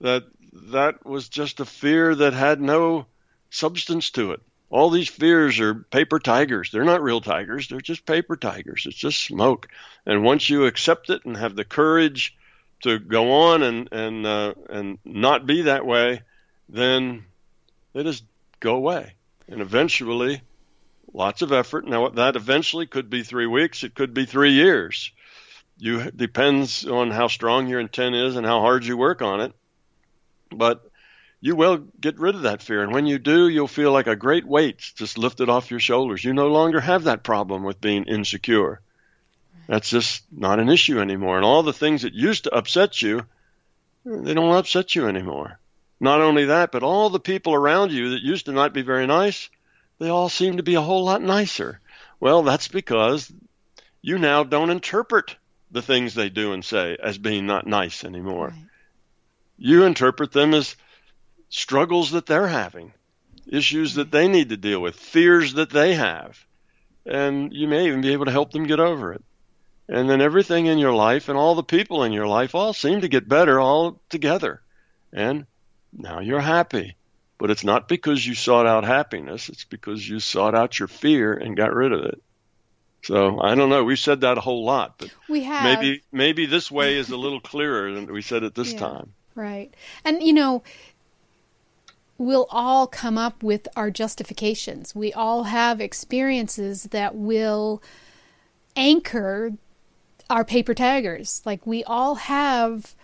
[0.00, 0.24] That
[0.70, 3.06] that was just a fear that had no
[3.50, 4.40] substance to it.
[4.68, 6.70] All these fears are paper tigers.
[6.70, 7.68] They're not real tigers.
[7.68, 8.84] They're just paper tigers.
[8.86, 9.68] It's just smoke.
[10.04, 12.36] And once you accept it and have the courage
[12.82, 16.22] to go on and and uh, and not be that way,
[16.68, 17.24] then
[17.94, 18.24] they just
[18.60, 19.14] go away.
[19.48, 20.42] And eventually,
[21.14, 21.86] lots of effort.
[21.86, 23.84] Now that eventually could be three weeks.
[23.84, 25.12] It could be three years
[25.78, 29.52] you depends on how strong your intent is and how hard you work on it.
[30.50, 30.88] But
[31.40, 32.82] you will get rid of that fear.
[32.82, 36.24] And when you do, you'll feel like a great weight just lifted off your shoulders.
[36.24, 38.80] You no longer have that problem with being insecure.
[39.68, 41.36] That's just not an issue anymore.
[41.36, 43.26] And all the things that used to upset you,
[44.04, 45.58] they don't upset you anymore.
[45.98, 49.06] Not only that, but all the people around you that used to not be very
[49.06, 49.48] nice,
[49.98, 51.80] they all seem to be a whole lot nicer.
[52.20, 53.32] Well, that's because
[54.02, 55.36] you now don't interpret
[55.76, 58.46] the things they do and say as being not nice anymore.
[58.46, 58.64] Right.
[59.58, 60.74] You interpret them as
[61.50, 62.94] struggles that they're having,
[63.46, 66.42] issues that they need to deal with, fears that they have.
[67.04, 69.22] And you may even be able to help them get over it.
[69.86, 73.02] And then everything in your life and all the people in your life all seem
[73.02, 74.62] to get better all together.
[75.12, 75.44] And
[75.92, 76.96] now you're happy.
[77.36, 81.34] But it's not because you sought out happiness, it's because you sought out your fear
[81.34, 82.22] and got rid of it.
[83.06, 83.84] So I don't know.
[83.84, 85.62] We've said that a whole lot, but we have.
[85.62, 89.12] maybe maybe this way is a little clearer than we said it this yeah, time.
[89.36, 89.72] Right.
[90.04, 90.64] And you know,
[92.18, 94.92] we'll all come up with our justifications.
[94.92, 97.80] We all have experiences that will
[98.74, 99.52] anchor
[100.28, 101.42] our paper taggers.
[101.44, 102.96] Like we all have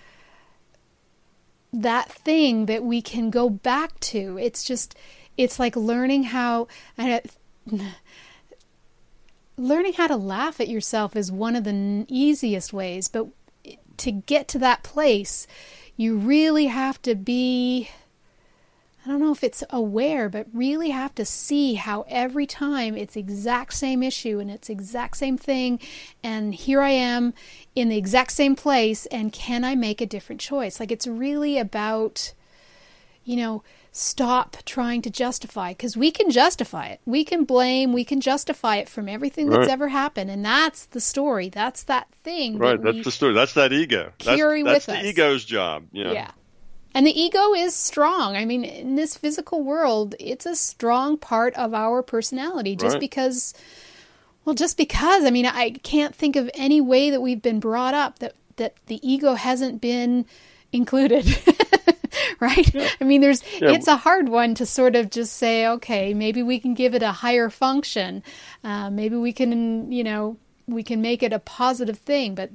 [1.73, 4.37] that thing that we can go back to.
[4.37, 4.97] It's just,
[5.37, 6.67] it's like learning how,
[9.57, 13.29] learning how to laugh at yourself is one of the easiest ways, but
[13.99, 15.47] to get to that place,
[15.97, 17.91] you really have to be
[19.05, 23.17] I don't know if it's aware, but really have to see how every time it's
[23.17, 25.81] exact same issue and it's exact same thing,
[26.23, 27.35] and here I am
[27.75, 30.79] in the exact same place, and can I make a different choice?
[30.79, 32.33] Like it's really about,
[33.25, 37.01] you know, stop trying to justify because we can justify it.
[37.05, 41.01] We can blame, we can justify it from everything that's ever happened, and that's the
[41.01, 41.51] story.
[41.51, 42.57] That's that thing.
[42.59, 43.35] Right, that that's the story.
[43.35, 44.13] That's that ego.
[44.19, 45.13] Carry that's, that's with the us.
[45.13, 45.85] ego's job.
[45.93, 46.13] Yeah.
[46.13, 46.31] Yeah.
[46.95, 48.35] And the ego is strong.
[48.37, 53.01] I mean, in this physical world, it's a strong part of our personality just Right.
[53.01, 53.55] because,
[54.45, 55.25] well, just because.
[55.25, 58.75] I mean, I can't think of any way that we've been brought up that, that
[58.87, 60.25] the ego hasn't been
[60.73, 61.27] included.
[62.41, 62.75] right?
[63.01, 63.71] I mean, there's, Yeah.
[63.73, 67.03] it's a hard one to sort of just say, okay, maybe we can give it
[67.03, 68.23] a higher function.
[68.65, 72.51] Uh, maybe we can, you know, we can make it a positive thing, but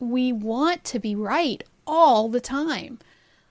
[0.00, 2.98] we want to be right all the time.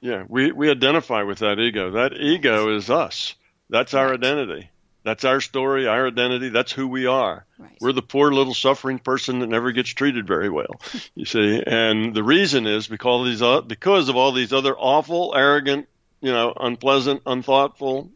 [0.02, 1.91] Yeah, we, we identify with that ego.
[1.91, 3.36] That ego is us.
[3.69, 4.15] That's our Right.
[4.15, 4.69] identity.
[5.04, 6.50] That's our story, our identity.
[6.50, 7.46] That's who we are.
[7.58, 7.78] Right.
[7.82, 10.80] We're the poor little suffering person that never gets treated very well.
[11.16, 14.76] You see, and the reason is because of these o- because of all these other
[14.76, 15.88] awful, arrogant,
[16.22, 18.10] you know, unpleasant, unthoughtful,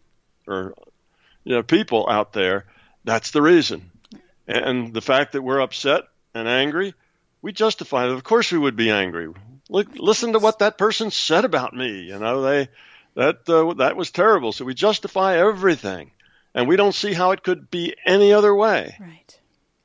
[0.47, 0.73] or
[1.43, 2.65] you know, people out there.
[3.03, 3.91] That's the reason.
[4.47, 6.93] And the fact that we're upset and angry,
[7.41, 8.11] we justify it.
[8.11, 9.29] Of course, we would be angry.
[9.69, 12.01] Look, listen to what that person said about me.
[12.01, 12.69] You know, they
[13.15, 14.51] that uh, that was terrible.
[14.53, 16.11] So we justify everything,
[16.57, 18.97] and we don't see how it could be any other way.
[18.99, 19.39] Right.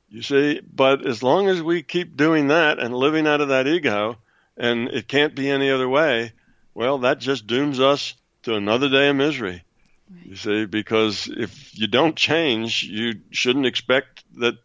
[0.09, 3.67] You see, but as long as we keep doing that and living out of that
[3.67, 4.17] ego,
[4.57, 6.33] and it can't be any other way,
[6.73, 9.63] well, that just dooms us to another day of misery.
[10.25, 14.55] You see, because if you don't change, you shouldn't expect that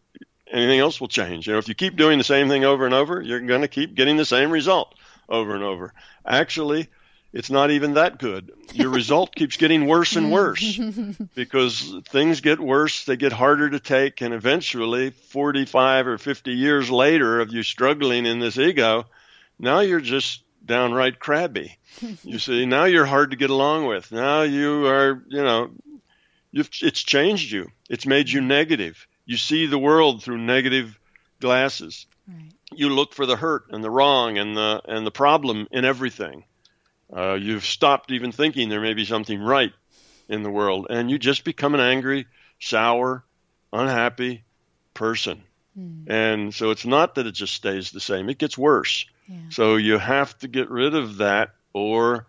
[0.51, 1.45] anything else will change.
[1.45, 3.67] You know, if you keep doing the same thing over and over, you're going to
[3.67, 4.95] keep getting the same result
[5.27, 5.93] over and over.
[6.25, 6.89] Actually,
[7.31, 8.51] it's not even that good.
[8.73, 10.79] Your result keeps getting worse and worse
[11.35, 16.89] because things get worse, they get harder to take, and eventually, 45 or 50 years
[16.89, 19.05] later of you struggling in this ego,
[19.59, 21.77] now you're just downright crabby.
[22.23, 24.11] you see, now you're hard to get along with.
[24.11, 25.71] Now you are, you know,
[26.51, 27.69] you've, it's changed you.
[27.89, 28.49] It's made you mm-hmm.
[28.49, 29.07] negative.
[29.25, 30.97] You see the world through negative
[31.39, 32.07] glasses.
[32.27, 32.51] Right.
[32.73, 36.43] You look for the hurt and the wrong and the and the problem in everything.
[37.15, 39.73] Uh, you've stopped even thinking there may be something right
[40.27, 42.27] in the world, and you just become an angry,
[42.59, 43.23] sour,
[43.73, 44.43] unhappy
[44.93, 45.43] person.
[46.07, 49.05] And so it's not that it just stays the same; it gets worse.
[49.27, 49.37] Yeah.
[49.49, 52.27] So you have to get rid of that, or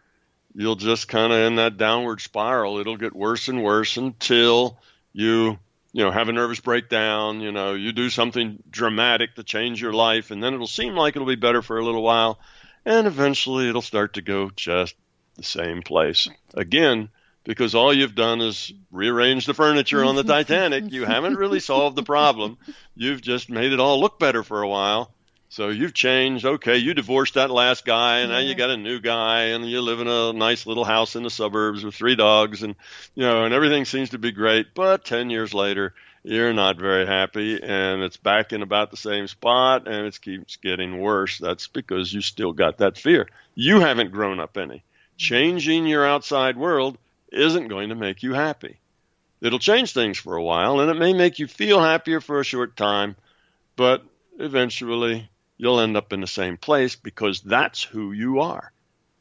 [0.54, 2.78] you'll just kind of in that downward spiral.
[2.78, 4.78] It'll get worse and worse until
[5.12, 5.58] you,
[5.92, 7.40] you know, have a nervous breakdown.
[7.40, 11.16] You know, you do something dramatic to change your life, and then it'll seem like
[11.16, 12.38] it'll be better for a little while,
[12.84, 14.94] and eventually it'll start to go just
[15.36, 17.08] the same place again.
[17.42, 20.92] Because all you've done is rearrange the furniture on the Titanic.
[20.92, 22.58] You haven't really solved the problem.
[22.94, 25.14] You've just made it all look better for a while.
[25.48, 26.44] So you've changed.
[26.44, 29.80] Okay, you divorced that last guy, and now you got a new guy, and you
[29.80, 32.76] live in a nice little house in the suburbs with three dogs, and
[33.16, 34.74] you know, and everything seems to be great.
[34.74, 39.26] But ten years later, you're not very happy, and it's back in about the same
[39.26, 41.38] spot, and it keeps getting worse.
[41.38, 43.28] That's because you still got that fear.
[43.54, 44.82] You haven't grown up any.
[45.16, 46.98] Changing your outside world
[47.32, 48.78] isn't going to make you happy.
[49.40, 52.44] It'll change things for a while, and it may make you feel happier for a
[52.44, 53.16] short time,
[53.76, 54.02] but
[54.38, 58.72] eventually you'll end up in the same place because that's who you are.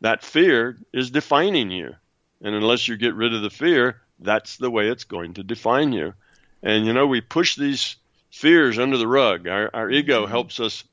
[0.01, 1.95] That fear is defining you.
[2.41, 5.91] And unless you get rid of the fear, that's the way it's going to define
[5.91, 6.13] you.
[6.61, 7.95] And you know, we push these
[8.31, 9.47] fears under the rug.
[9.47, 10.83] Our, our ego helps us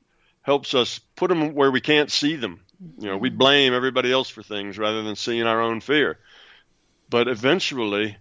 [0.43, 2.61] helps us put them where we can't see them.
[2.99, 3.39] You know, we mm-hmm.
[3.39, 6.19] blame everybody else for things rather than seeing our own fear.
[7.11, 8.17] But eventually,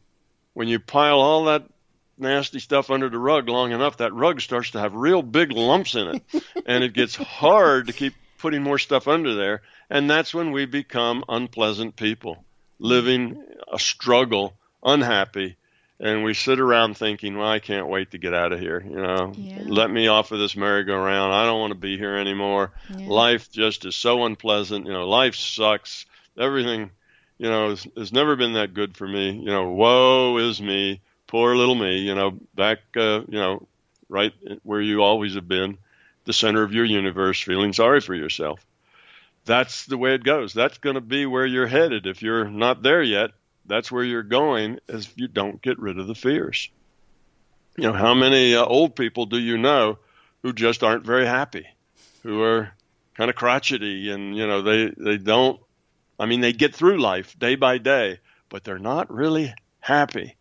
[0.53, 1.63] when you pile all that
[2.17, 5.95] nasty stuff under the rug long enough, that rug starts to have real big lumps
[5.95, 6.43] in it.
[6.65, 9.61] and it gets hard to keep putting more stuff under there.
[9.89, 12.43] And that's when we become unpleasant people,
[12.79, 14.53] living a struggle,
[14.83, 15.57] unhappy.
[15.97, 18.83] And we sit around thinking, well, I can't wait to get out of here.
[18.85, 19.63] You know, yeah.
[19.65, 21.33] let me off of this merry-go-round.
[21.33, 22.71] I don't want to be here anymore.
[22.95, 23.07] Yeah.
[23.07, 24.85] Life just is so unpleasant.
[24.85, 26.05] You know, life sucks.
[26.37, 26.91] Everything,
[27.37, 29.31] you know, has, has never been that good for me.
[29.31, 33.67] You know, woe is me poor little me, you know, back, uh, you know,
[34.09, 35.77] right where you always have been,
[36.25, 38.65] the center of your universe, feeling sorry for yourself.
[39.45, 40.53] That's the way it goes.
[40.53, 42.07] That's going to be where you're headed.
[42.07, 43.31] If you're not there yet,
[43.67, 46.69] that's where you're going if you don't get rid of the fears.
[47.77, 49.97] You know, how many uh, old people do you know
[50.43, 51.67] who just aren't very happy,
[52.23, 52.71] who are
[53.15, 55.59] kind of crotchety and, you know, they, they don't,
[56.19, 60.35] I mean, they get through life day by day, but they're not really happy.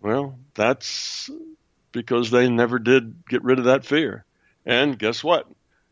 [0.00, 1.28] Well, that's
[1.92, 4.24] because they never did get rid of that fear.
[4.64, 5.46] And guess what?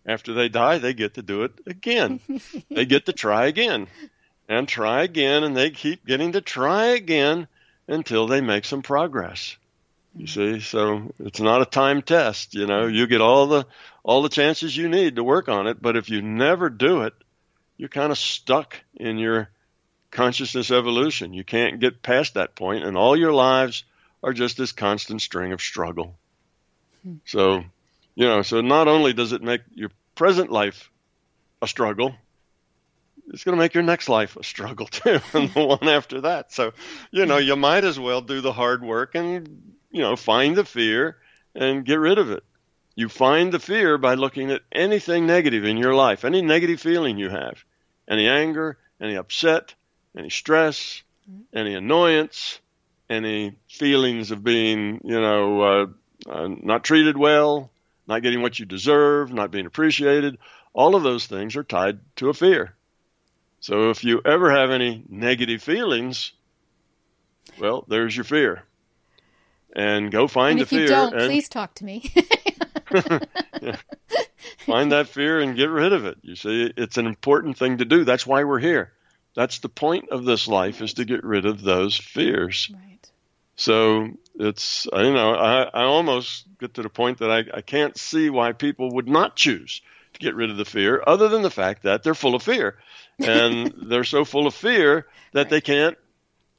[0.07, 2.21] After they die, they get to do it again.
[2.71, 3.89] they get to try again
[4.49, 7.49] and try again, and they keep getting to try again
[7.89, 9.57] until they make some progress.
[10.15, 12.55] You see, so it's not a time test.
[12.55, 13.67] You know, you get all the
[14.03, 17.13] all the chances you need to work on it, but if you never do it,
[17.77, 19.51] you're kind of stuck in your
[20.11, 21.35] consciousness evolution.
[21.35, 23.85] You can't get past that point, and all your lives
[24.23, 26.17] are just this constant string of struggle.
[27.03, 27.17] Hmm.
[27.27, 27.65] So,
[28.15, 30.91] you know, so not only does it make your present life
[31.61, 32.15] a struggle,
[33.29, 36.53] it's going to make your next life a struggle too, and the one after that.
[36.53, 36.73] So,
[37.11, 40.65] you know, you might as well do the hard work and, you know, find the
[40.65, 41.17] fear
[41.55, 42.45] and get rid of it.
[42.95, 47.19] You find the fear by looking at anything negative in your life, any negative feeling
[47.19, 47.63] you have,
[48.09, 49.75] any anger, any upset,
[50.17, 51.41] any stress, hmm.
[51.53, 52.59] any annoyance,
[53.11, 55.87] any feelings of being, you know, uh,
[56.29, 57.71] uh, not treated well,
[58.07, 60.39] not getting what you deserve, not being appreciated,
[60.73, 62.75] all of those things are tied to a fear.
[63.67, 66.31] So if you ever have any negative feelings,
[67.59, 68.63] well, there's your fear.
[69.75, 70.85] And go find and the fear.
[70.85, 72.13] If you don't, and, please talk to me.
[73.61, 73.77] yeah.
[74.59, 76.19] Find that fear and get rid of it.
[76.23, 78.05] You see, it's an important thing to do.
[78.05, 78.93] That's why we're here.
[79.35, 82.71] That's the point of this life is to get rid of those fears.
[82.73, 83.11] Right.
[83.57, 87.99] So it's you know I, I almost get to the point that I, I can't
[87.99, 91.51] see why people would not choose to get rid of the fear, other than the
[91.51, 92.77] fact that they're full of fear,
[93.19, 95.51] and they're so full of fear that right.
[95.51, 95.97] they can't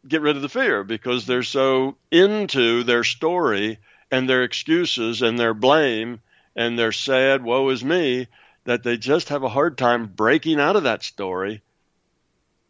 [0.07, 3.79] get rid of the fear because they're so into their story
[4.11, 6.19] and their excuses and their blame
[6.55, 8.27] and their sad woe is me
[8.63, 11.61] that they just have a hard time breaking out of that story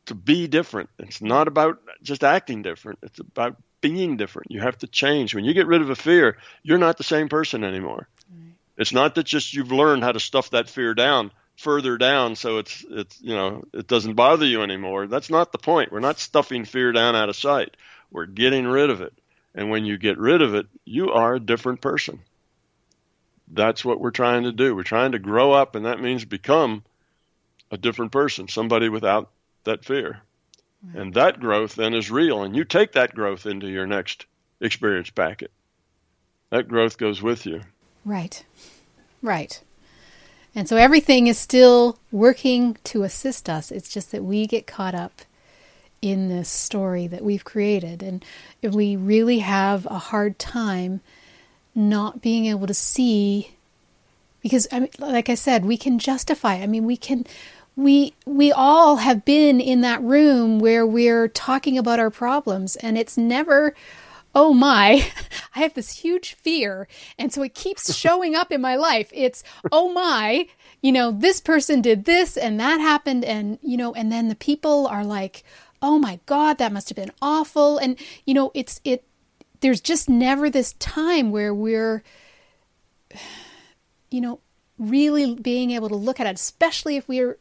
[0.05, 0.89] to be different.
[0.99, 2.99] It's not about just acting different.
[3.03, 4.51] It's about being different.
[4.51, 5.35] You have to change.
[5.35, 8.07] When you get rid of a fear, you're not the same person anymore.
[8.31, 8.53] Right.
[8.77, 12.59] It's not that just you've learned how to stuff that fear down further down so
[12.59, 15.07] it's it's you know it doesn't bother you anymore.
[15.07, 15.91] That's not the point.
[15.91, 17.75] We're not stuffing fear down out of sight.
[18.11, 19.13] We're getting rid of it.
[19.53, 22.19] And when you get rid of it, you are a different person.
[23.47, 24.75] That's what we're trying to do.
[24.75, 26.83] We're trying to grow up and that means become
[27.71, 29.29] a different person, somebody without
[29.63, 30.21] that fear.
[30.85, 30.99] Mm-hmm.
[30.99, 32.43] And that growth then is real.
[32.43, 34.25] And you take that growth into your next
[34.61, 35.51] experience packet.
[36.51, 37.61] That growth goes with you.
[38.05, 38.43] Right.
[39.21, 39.59] Right.
[40.57, 43.71] And so everything is still working to assist us.
[43.71, 45.21] It's just that we get caught up
[46.01, 48.01] in this story that we've created.
[48.01, 48.25] And
[48.63, 51.01] we really have a hard time
[51.75, 53.51] not being able to see
[54.41, 56.55] because I mean, like I said, we can justify.
[56.55, 57.27] I mean, we can
[57.75, 62.97] we we all have been in that room where we're talking about our problems and
[62.97, 63.75] it's never
[64.35, 65.05] oh my
[65.55, 66.87] i have this huge fear.
[67.17, 69.09] And so it keeps showing up in my life.
[69.13, 70.47] It's oh my
[70.81, 73.25] you know this person did this and that happened.
[73.25, 75.43] And you know and then the people are like
[75.81, 77.77] oh my god that must have been awful.
[77.77, 79.03] And you know it's it
[79.61, 82.03] there's just never this time where we're
[84.11, 84.39] you know
[84.77, 87.39] really being able to look at it especially if we're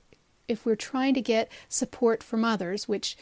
[0.48, 3.16] if we're trying to get support from others, which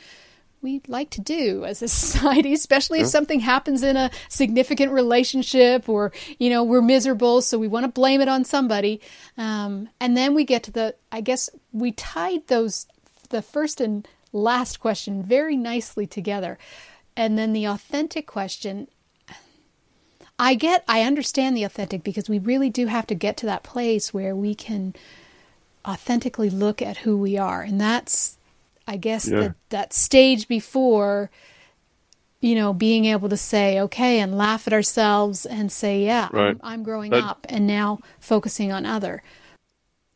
[0.64, 5.88] we like to do as a society, especially if something happens in a significant relationship
[5.88, 9.00] or, you know, we're miserable, so we want to blame it on somebody.
[9.38, 12.86] Um, and then we get to the, I guess we tied those,
[13.28, 16.58] the first and last question very nicely together.
[17.16, 18.88] And then the authentic question
[20.36, 23.62] I get, I understand the authentic because we really do have to get to that
[23.62, 24.94] place where we can
[25.86, 27.62] authentically look at who we are.
[27.62, 28.36] And that's,
[28.86, 29.40] I guess, yeah.
[29.40, 31.30] the, that stage before,
[32.40, 36.50] you know, being able to say, okay, and laugh at ourselves and say, yeah, right.
[36.50, 39.22] I'm, I'm, growing that, up and now focusing on other.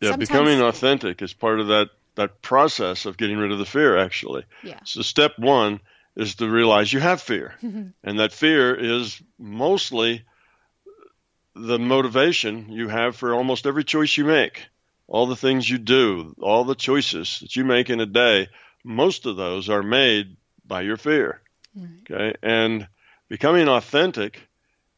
[0.01, 3.67] Yeah, Sometimes, becoming authentic is part of that, that process of getting rid of the
[3.67, 4.45] fear, actually.
[4.63, 4.81] Yeah.
[4.85, 5.81] So, step one
[6.17, 7.55] is to realize you have fear.
[7.63, 10.25] and that fear is mostly
[11.55, 14.67] the motivation you have for almost every choice you make.
[15.09, 18.49] All the things you do, all the choices that you make in a day,
[18.85, 20.37] most of those are made
[20.67, 21.41] by your fear.
[21.75, 21.89] Right.
[22.11, 22.39] Okay?
[22.43, 22.87] And
[23.29, 24.41] becoming authentic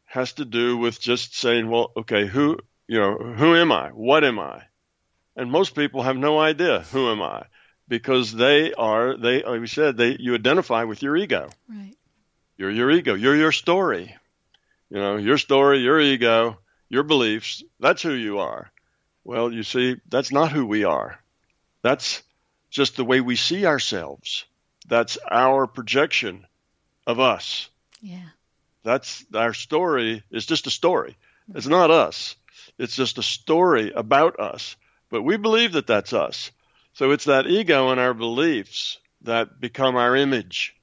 [0.07, 2.59] has to do with just saying, well, okay, who,
[2.89, 3.91] you know, who am I?
[3.91, 4.63] What am I?
[5.37, 7.45] And most people have no idea who am I
[7.89, 11.51] because they are they like we said they you identify with your ego.
[11.69, 11.95] Right.
[12.57, 13.15] You're your ego.
[13.15, 14.17] You're your story.
[14.91, 16.59] You know, your story, your ego,
[16.89, 18.71] your beliefs, that's who you are.
[19.25, 21.19] Well, you see, that's not who we are.
[21.83, 22.23] That's
[22.71, 24.45] just the way we see ourselves.
[24.89, 26.47] That's our projection
[27.07, 27.69] of us.
[28.01, 28.29] Yeah.
[28.83, 31.17] That's our story is just a story.
[31.49, 31.59] Mm-hmm.
[31.59, 32.37] It's not us.
[32.79, 34.77] It's just a story about us.
[35.11, 36.51] But we believe that that's us.
[36.95, 40.75] So it's that ego and our beliefs that become our image.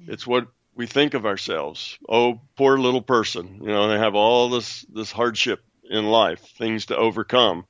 [0.00, 0.14] Yeah.
[0.14, 1.98] It's what we think of ourselves.
[2.08, 3.60] Oh, poor little person.
[3.62, 7.64] You know, they have all this this hardship in life, things to overcome.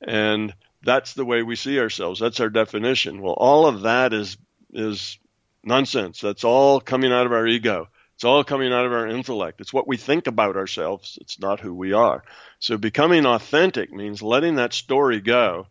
[0.00, 2.20] And that's the way we see ourselves.
[2.20, 3.20] That's our definition.
[3.20, 4.36] Well, all of that is
[4.72, 5.18] is
[5.64, 6.20] nonsense.
[6.20, 7.88] That's all coming out of our ego.
[8.14, 9.60] It's all coming out of our intellect.
[9.60, 11.18] It's what we think about ourselves.
[11.20, 12.24] It's not who we are.
[12.58, 15.66] So becoming authentic means letting that story go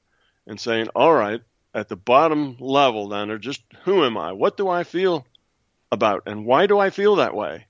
[0.46, 1.42] and saying, all right,
[1.74, 4.34] at the bottom level down there, just who am I?
[4.34, 5.26] What do I feel
[5.92, 6.24] about?
[6.28, 7.66] And why do I feel that way?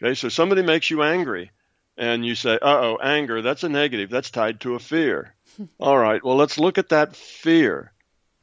[0.00, 1.50] Okay, so somebody makes you angry
[1.96, 4.10] and you say, uh oh, anger, that's a negative.
[4.10, 5.34] That's tied to a fear.
[5.78, 7.92] All right, well, let's look at that fear.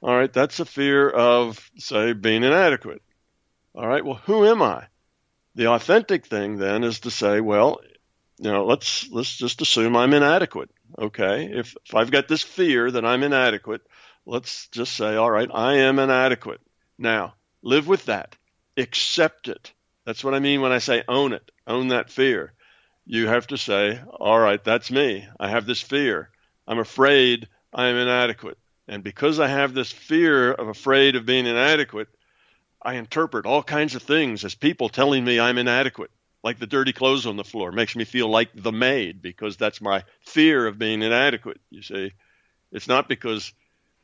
[0.02, 3.02] All right, that's a fear of, say, being inadequate.
[3.76, 4.86] All right, well, who am I?
[5.56, 7.80] The authentic thing then is to say, well,
[8.38, 10.70] you know, let's let's just assume I'm inadequate.
[11.00, 13.82] Okay, if if I've got this fear that I'm inadequate,
[14.26, 16.62] let's just say, all right, I am inadequate.
[16.98, 18.36] Now, live with that.
[18.78, 19.72] Accept it.
[20.06, 21.50] That's what I mean when I say own it.
[21.68, 22.54] Own that fear.
[23.06, 25.28] You have to say, all right, that's me.
[25.40, 26.30] I have this fear.
[26.68, 28.58] I'm afraid I am inadequate.
[28.88, 32.10] And because I have this fear of afraid of being inadequate,
[32.82, 36.12] I interpret all kinds of things as people telling me I'm inadequate
[36.44, 37.72] like the dirty clothes on the floor.
[37.72, 42.12] Makes me feel like the maid because that's my fear of being inadequate you see.
[42.72, 43.54] It's not because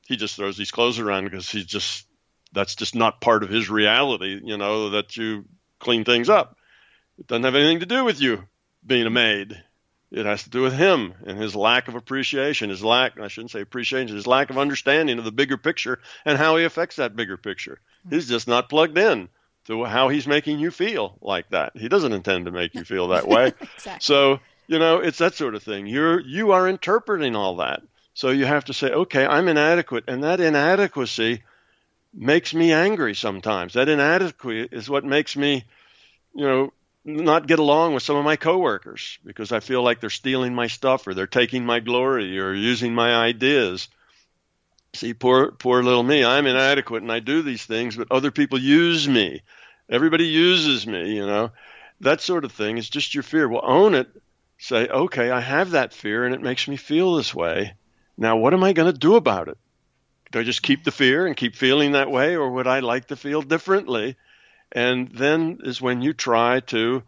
[0.08, 2.08] he just throws these clothes around because he's just
[2.54, 5.46] that's just not part of his reality you know that you
[5.80, 6.56] clean things up.
[7.20, 8.46] It doesn't have anything to do with you
[8.86, 9.62] being a maid
[10.12, 13.52] it has to do with him and his lack of appreciation his lack i shouldn't
[13.52, 17.16] say appreciation his lack of understanding of the bigger picture and how he affects that
[17.16, 18.16] bigger picture hmm.
[18.16, 19.30] he's just not plugged in
[19.70, 21.74] to how he's making you feel like that.
[21.76, 23.48] He doesn't intend to make you feel that way.
[23.62, 24.00] exactly.
[24.00, 25.86] So, you know, it's that sort of thing.
[25.86, 27.84] You're you are interpreting all that.
[28.16, 31.44] So you have to say, okay, I'm inadequate, and that inadequacy
[32.14, 33.74] makes me angry sometimes.
[33.74, 35.64] That inadequacy is what makes me,
[36.34, 36.74] you know,
[37.06, 40.68] not get along with some of my coworkers because I feel like they're stealing my
[40.68, 43.88] stuff or they're taking my glory or using my ideas.
[44.94, 46.26] See, poor poor little me.
[46.26, 49.42] I'm inadequate and I do these things, but other people use me.
[49.90, 51.52] Everybody uses me, you know.
[52.02, 53.48] That sort of thing is just your fear.
[53.48, 54.10] Well, own it.
[54.58, 57.76] Say, okay, I have that fear and it makes me feel this way.
[58.18, 59.58] Now, what am I going to do about it?
[60.32, 63.08] Do I just keep the fear and keep feeling that way, or would I like
[63.08, 64.16] to feel differently?
[64.72, 67.04] And then is when you try to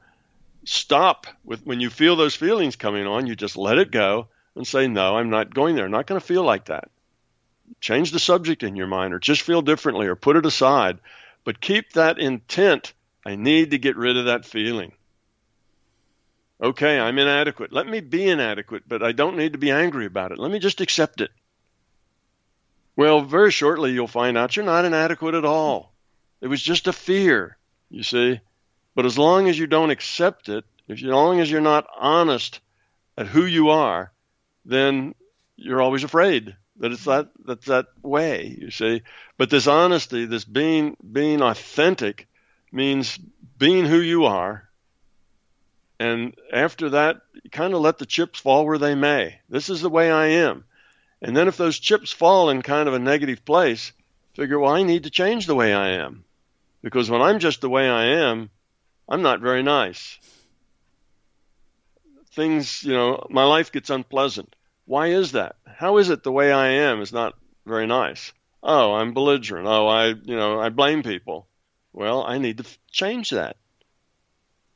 [0.64, 4.66] stop with when you feel those feelings coming on, you just let it go and
[4.66, 5.86] say, No, I'm not going there.
[5.86, 6.90] I'm not going to feel like that
[7.80, 11.00] change the subject in your mind or just feel differently or put it aside.
[11.44, 12.94] But keep that intent.
[13.26, 14.92] I need to get rid of that feeling.
[16.62, 17.74] Okay, I'm inadequate.
[17.74, 20.38] Let me be inadequate, but I don't need to be angry about it.
[20.38, 21.32] Let me just accept it.
[22.96, 25.91] Well, very shortly you'll find out you're not inadequate at all.
[26.42, 27.58] It was just a fear,
[27.90, 28.40] you see.
[28.96, 32.60] But as long as you don't accept it, as long as you're not honest
[33.18, 34.12] at who you are,
[34.66, 35.16] then
[35.56, 39.04] you're always afraid That it's that that's that way, you see.
[39.38, 42.28] But this honesty, this being being authentic,
[42.72, 43.18] means
[43.58, 44.68] being who you are.
[46.00, 49.40] And after that, you kind of let the chips fall where they may.
[49.50, 50.66] This is the way I am.
[51.22, 53.94] And then if those chips fall in kind of a negative place,
[54.34, 56.24] figure, well, I need to change the way I am.
[56.82, 58.50] Because when I'm just the way I am,
[59.08, 60.18] I'm not very nice.
[62.34, 64.56] Things, you know, my life gets unpleasant.
[64.86, 65.56] Why is that?
[65.66, 68.34] How is it the way I am is not very nice?
[68.64, 69.68] Oh, I'm belligerent.
[69.68, 71.48] Oh, I, you know, I blame people.
[71.94, 73.58] Well, I need to change that.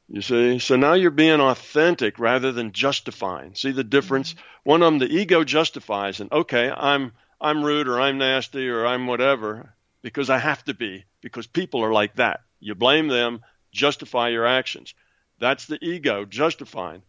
[0.07, 0.59] You see?
[0.59, 3.55] So now you're being authentic rather than justifying.
[3.55, 4.33] See the difference?
[4.33, 4.69] Mm-hmm.
[4.69, 8.85] One of them, the ego justifies, and okay, I'm I'm rude or I'm nasty or
[8.85, 9.74] I'm whatever
[10.05, 12.41] because I have to be because people are like that.
[12.59, 13.41] You blame them,
[13.71, 14.93] justify your actions.
[15.39, 17.01] That's the ego justifying.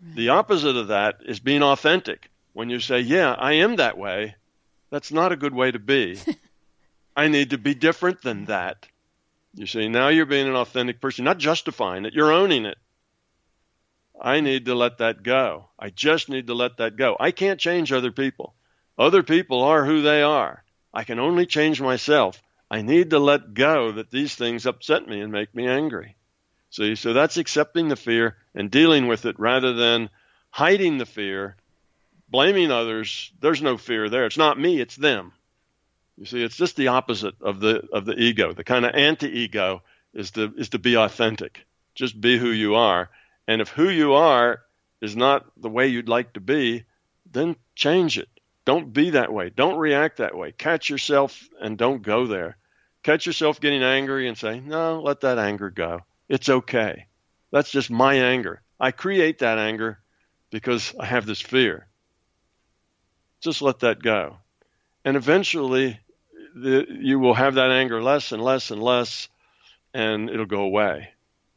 [0.00, 0.14] Right.
[0.14, 2.30] The opposite of that is being authentic.
[2.52, 4.36] When you say, "Yeah, I am that way,"
[4.88, 6.16] that's not a good way to be.
[7.16, 8.86] I need to be different than that.
[9.54, 12.78] You see, now you're being an authentic person, not justifying it, you're owning it.
[14.20, 15.70] I need to let that go.
[15.76, 17.16] I just need to let that go.
[17.18, 18.54] I can't change other people.
[18.96, 20.62] Other people are who they are.
[20.96, 22.40] I can only change myself.
[22.74, 26.16] I need to let go that these things upset me and make me angry.
[26.70, 30.10] See, so that's accepting the fear and dealing with it rather than
[30.50, 31.54] hiding the fear,
[32.28, 33.30] blaming others.
[33.40, 34.26] There's no fear there.
[34.26, 35.30] It's not me, it's them.
[36.18, 38.52] You see, it's just the opposite of the of the ego.
[38.52, 41.64] The kind of anti-ego is to is to be authentic.
[41.94, 43.08] Just be who you are.
[43.46, 44.62] And if who you are
[45.00, 46.86] is not the way you'd like to be,
[47.30, 48.28] then change it.
[48.64, 49.50] Don't be that way.
[49.50, 50.50] Don't react that way.
[50.50, 52.56] Catch yourself and don't go there.
[53.04, 56.00] Catch yourself getting angry and say, "No, let that anger go.
[56.28, 57.06] It's okay.
[57.52, 58.62] That's just my anger.
[58.80, 60.00] I create that anger
[60.50, 61.86] because I have this fear.
[63.40, 64.38] Just let that go."
[65.04, 66.00] And eventually
[66.54, 69.28] the, you will have that anger less and less and less,
[69.92, 71.10] and it'll go away.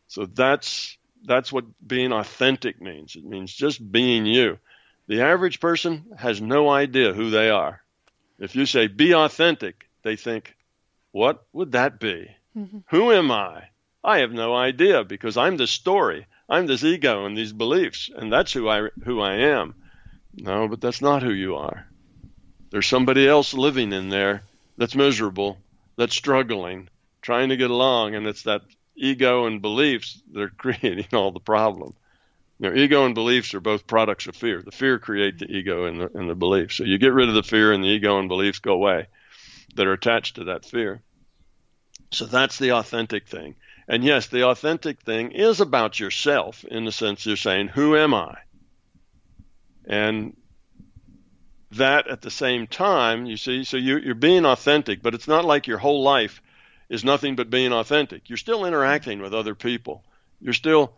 [0.10, 3.16] So that's that's what being authentic means.
[3.16, 4.60] It means just being you.
[5.08, 7.82] The average person has no idea who they are.
[8.38, 10.57] If you say be authentic, they think,
[11.18, 12.30] what would that be?
[12.55, 12.80] Mm-hmm.
[12.91, 13.70] Who am I?
[14.03, 16.28] I have no idea because I'm this story.
[16.47, 19.74] I'm this ego and these beliefs, and that's who I who I am.
[20.36, 21.88] No, but that's not who you are.
[22.70, 24.43] There's somebody else living in there
[24.78, 25.57] that's miserable,
[25.95, 26.88] that's struggling,
[27.24, 28.61] trying to get along, and it's that
[28.95, 31.95] ego and beliefs that are creating all the problem.
[32.59, 34.61] You know, ego and beliefs are both products of fear.
[34.61, 36.74] The fear create the ego and the, and the belief.
[36.74, 39.07] So you get rid of the fear, and the ego and beliefs go away
[39.76, 41.01] that are attached to that fear.
[42.12, 43.55] So that's the authentic thing.
[43.88, 48.14] And yes, the authentic thing is about yourself in the sense you're saying, Who am
[48.14, 48.38] I?
[49.86, 50.36] And
[51.72, 55.45] that at the same time, you see, so you, you're being authentic, but it's not
[55.45, 56.41] like your whole life
[56.89, 58.30] is nothing but being authentic.
[58.30, 60.03] You're still interacting with other people.
[60.39, 60.93] You're still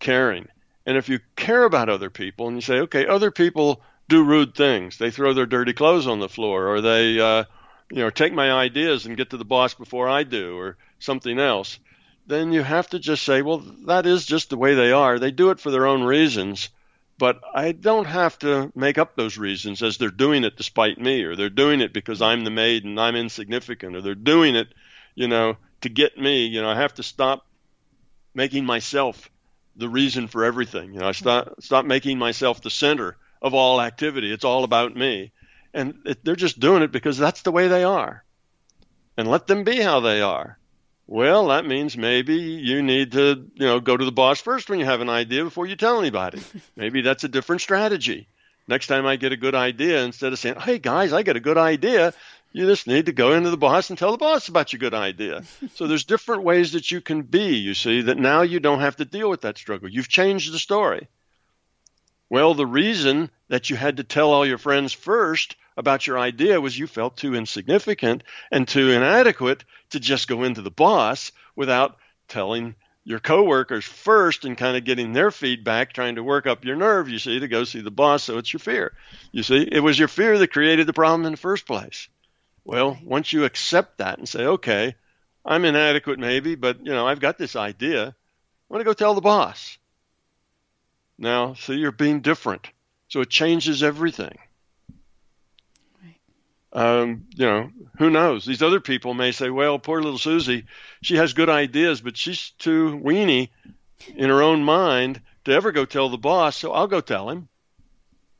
[0.00, 0.48] caring.
[0.86, 4.54] And if you care about other people and you say, okay, other people do rude
[4.54, 7.44] things, they throw their dirty clothes on the floor, or they, uh,
[7.90, 11.38] you know, take my ideas and get to the boss before I do, or something
[11.38, 11.78] else,
[12.26, 15.18] then you have to just say, well, that is just the way they are.
[15.18, 16.68] They do it for their own reasons
[17.18, 21.22] but I don't have to make up those reasons as they're doing it despite me,
[21.24, 24.68] or they're doing it because I'm the maid and I'm insignificant, or they're doing it,
[25.16, 26.46] you know, to get me.
[26.46, 27.44] You know, I have to stop
[28.34, 29.28] making myself
[29.74, 30.94] the reason for everything.
[30.94, 34.32] You know, I stop stop making myself the center of all activity.
[34.32, 35.32] It's all about me,
[35.74, 38.24] and it, they're just doing it because that's the way they are,
[39.16, 40.58] and let them be how they are.
[41.06, 44.78] Well, that means maybe you need to, you know, go to the boss first when
[44.78, 46.42] you have an idea before you tell anybody.
[46.76, 48.28] maybe that's a different strategy.
[48.68, 51.40] Next time I get a good idea, instead of saying, "Hey guys, I got a
[51.40, 52.12] good idea,"
[52.52, 54.94] you just need to go into the boss and tell the boss about your good
[54.94, 55.44] idea.
[55.74, 57.56] so there's different ways that you can be.
[57.56, 59.88] You see that now you don't have to deal with that struggle.
[59.88, 61.08] You've changed the story.
[62.30, 66.60] Well, the reason that you had to tell all your friends first about your idea
[66.60, 71.96] was you felt too insignificant and too inadequate to just go into the boss without
[72.26, 72.74] telling
[73.04, 77.08] your coworkers first and kind of getting their feedback, trying to work up your nerve,
[77.08, 78.24] you see, to go see the boss.
[78.24, 78.92] So it's your fear.
[79.32, 82.08] You see, it was your fear that created the problem in the first place.
[82.64, 84.94] Well, once you accept that and say, okay,
[85.42, 88.08] I'm inadequate maybe, but you know, I've got this idea.
[88.08, 88.12] I
[88.68, 89.78] want to go tell the boss.
[91.18, 92.68] Now, see, you're being different.
[93.08, 94.38] So it changes everything.
[96.72, 98.44] Um, you know, who knows?
[98.44, 100.66] These other people may say, well, poor little Susie,
[101.02, 103.50] she has good ideas, but she's too weeny
[104.14, 107.48] in her own mind to ever go tell the boss, so I'll go tell him.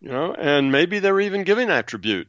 [0.00, 2.28] You know, and maybe they're even giving attribute.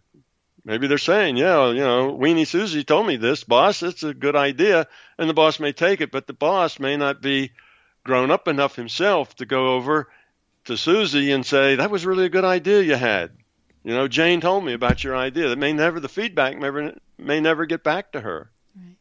[0.63, 3.83] maybe they're saying, yeah, you know, Weenie Susie told me this, boss.
[3.83, 4.87] It's a good idea,
[5.17, 7.51] and the boss may take it, but the boss may not be
[8.03, 10.07] grown up enough himself to go over
[10.65, 13.31] to Susie and say, that was really a good idea you had.
[13.83, 15.49] You know, Jane told me about your idea.
[15.49, 18.49] That may never, the feedback never, may never get back to her.
[18.75, 18.95] Right.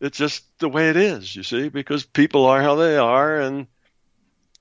[0.00, 3.66] It's just the way it is, you see, because people are how they are and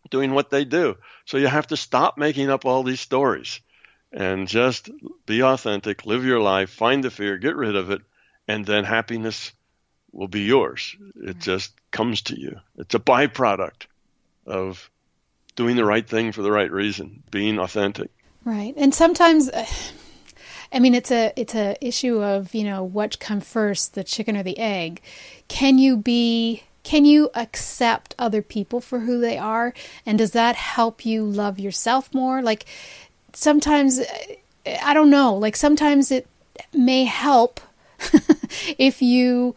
[0.09, 0.97] doing what they do.
[1.25, 3.61] So you have to stop making up all these stories
[4.11, 4.89] and just
[5.25, 8.01] be authentic, live your life, find the fear, get rid of it,
[8.47, 9.53] and then happiness
[10.11, 10.95] will be yours.
[11.15, 12.59] It just comes to you.
[12.77, 13.85] It's a byproduct
[14.45, 14.89] of
[15.55, 18.09] doing the right thing for the right reason, being authentic.
[18.43, 18.73] Right.
[18.77, 19.65] And sometimes uh,
[20.71, 24.35] I mean it's a it's a issue of, you know, what come first, the chicken
[24.35, 25.01] or the egg.
[25.47, 29.73] Can you be can you accept other people for who they are
[30.05, 32.41] and does that help you love yourself more?
[32.41, 32.65] Like
[33.33, 34.05] sometimes uh,
[34.81, 36.27] I don't know, like sometimes it
[36.73, 37.59] may help
[38.77, 39.55] if you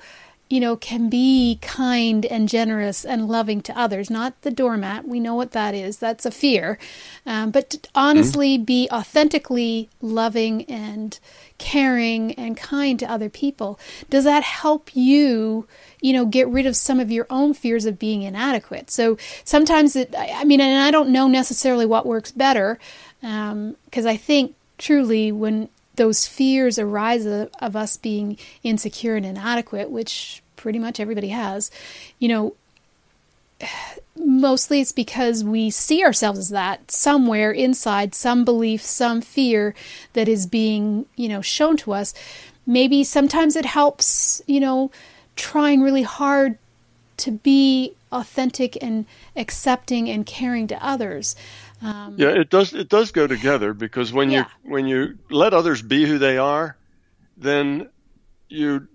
[0.50, 5.08] you know, can be kind and generous and loving to others, not the doormat.
[5.08, 5.96] We know what that is.
[5.96, 6.78] That's a fear.
[7.24, 8.64] Um, but honestly mm-hmm.
[8.64, 11.18] be authentically loving and
[11.56, 13.80] caring and kind to other people.
[14.10, 15.66] Does that help you,
[16.00, 18.90] you know, get rid of some of your own fears of being inadequate?
[18.90, 22.78] So sometimes it, I mean, and I don't know necessarily what works better,
[23.20, 23.76] because um,
[24.06, 30.42] I think truly when those fears arise of, of us being insecure and inadequate, which
[30.56, 31.70] pretty much everybody has,
[32.18, 32.54] you know,
[34.16, 39.74] mostly it's because we see ourselves as that somewhere inside some belief some fear
[40.12, 42.14] that is being you know shown to us.
[42.66, 44.90] Maybe sometimes it helps you know
[45.36, 46.58] trying really hard
[47.18, 51.34] to be authentic and accepting and caring to others
[51.84, 52.72] um, yeah, it does.
[52.72, 54.46] It does go together because when yeah.
[54.64, 56.76] you when you let others be who they are,
[57.36, 57.90] then
[58.48, 58.88] you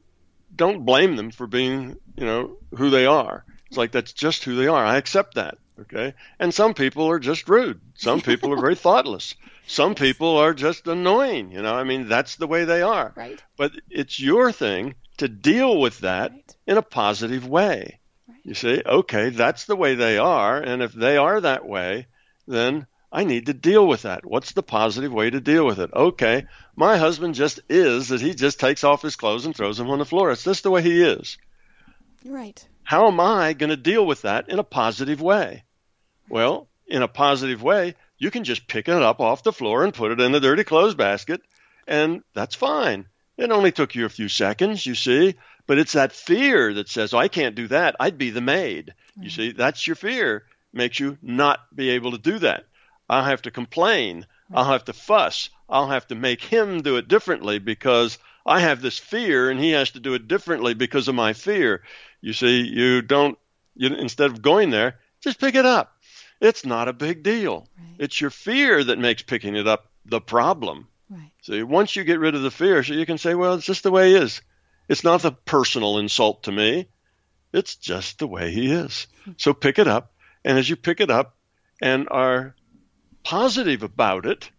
[0.56, 3.46] don't blame them for being, you know, who they are.
[3.68, 4.84] It's like that's just who they are.
[4.84, 5.58] I accept that.
[5.82, 6.14] Okay.
[6.40, 7.80] And some people are just rude.
[7.96, 9.36] Some people are very thoughtless.
[9.68, 11.52] Some people are just annoying.
[11.52, 13.14] You know, I mean, that's the way they are.
[13.16, 13.42] Right.
[13.56, 16.56] But it's your thing to deal with that right.
[16.66, 18.00] in a positive way.
[18.28, 18.40] Right.
[18.44, 20.60] You see, okay, that's the way they are.
[20.60, 22.08] And if they are that way,
[22.50, 24.26] then I need to deal with that.
[24.26, 25.92] What's the positive way to deal with it?
[25.94, 26.46] Okay,
[26.76, 30.00] my husband just is that he just takes off his clothes and throws them on
[30.00, 30.32] the floor.
[30.32, 31.38] It's just the way he is.
[32.26, 32.68] Right.
[32.84, 35.64] How am I going to deal with that in a positive way?
[36.28, 39.94] Well, in a positive way, you can just pick it up off the floor and
[39.94, 41.42] put it in the dirty clothes basket,
[41.88, 43.06] and that's fine.
[43.38, 45.36] It only took you a few seconds, you see,
[45.66, 47.96] but it's that fear that says, oh, I can't do that.
[48.00, 48.94] I'd be the maid.
[49.20, 52.66] You see, that's your fear makes you not be able to do that.
[53.10, 54.26] I'll have to complain.
[54.54, 55.50] I'll have to fuss.
[55.68, 59.72] I'll have to make him do it differently because I have this fear and he
[59.72, 61.84] has to do it differently because of my fear.
[62.22, 63.38] You see, you don't,
[63.76, 65.94] you, instead of going there, just pick it up.
[66.42, 67.68] It's not a big deal.
[67.78, 67.96] Right.
[68.00, 70.88] It's your fear that makes picking it up the problem.
[71.10, 71.32] Right.
[71.42, 73.84] See, once you get rid of the fear, so you can say, well, it's just
[73.84, 74.42] the way he is.
[74.88, 76.88] It's not a personal insult to me.
[77.54, 79.08] It's just the way he is.
[79.38, 80.14] So pick it up
[80.50, 81.36] and as you pick it up
[81.80, 82.56] and are
[83.24, 84.50] positive about it,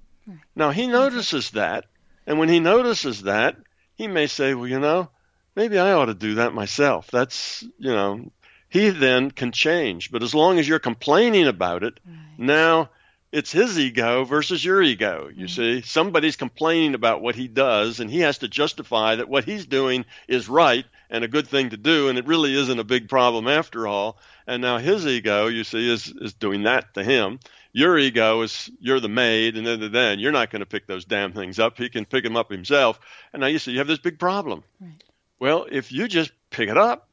[0.54, 1.86] now he notices that.
[2.28, 3.56] And when he notices that,
[3.96, 5.10] he may say, well, you know,
[5.56, 7.08] maybe I ought to do that myself.
[7.10, 8.30] That's, you know,
[8.68, 10.12] he then can change.
[10.12, 12.38] But as long as you're complaining about it, right.
[12.38, 12.90] now
[13.32, 15.28] it's his ego versus your ego.
[15.34, 15.50] You right.
[15.50, 19.66] see, somebody's complaining about what he does, and he has to justify that what he's
[19.66, 23.08] doing is right and a good thing to do, and it really isn't a big
[23.08, 24.16] problem after all.
[24.46, 27.40] And now his ego, you see, is is doing that to him.
[27.72, 31.04] Your ego is you're the maid, and then then you're not going to pick those
[31.04, 31.76] damn things up.
[31.76, 32.98] He can pick them up himself.
[33.32, 34.62] And now you see you have this big problem.
[34.80, 35.02] Right.
[35.38, 37.08] Well, if you just pick it up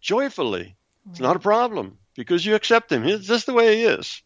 [0.00, 1.10] joyfully, right.
[1.10, 3.04] it's not a problem because you accept him.
[3.04, 4.22] It's just the way he is.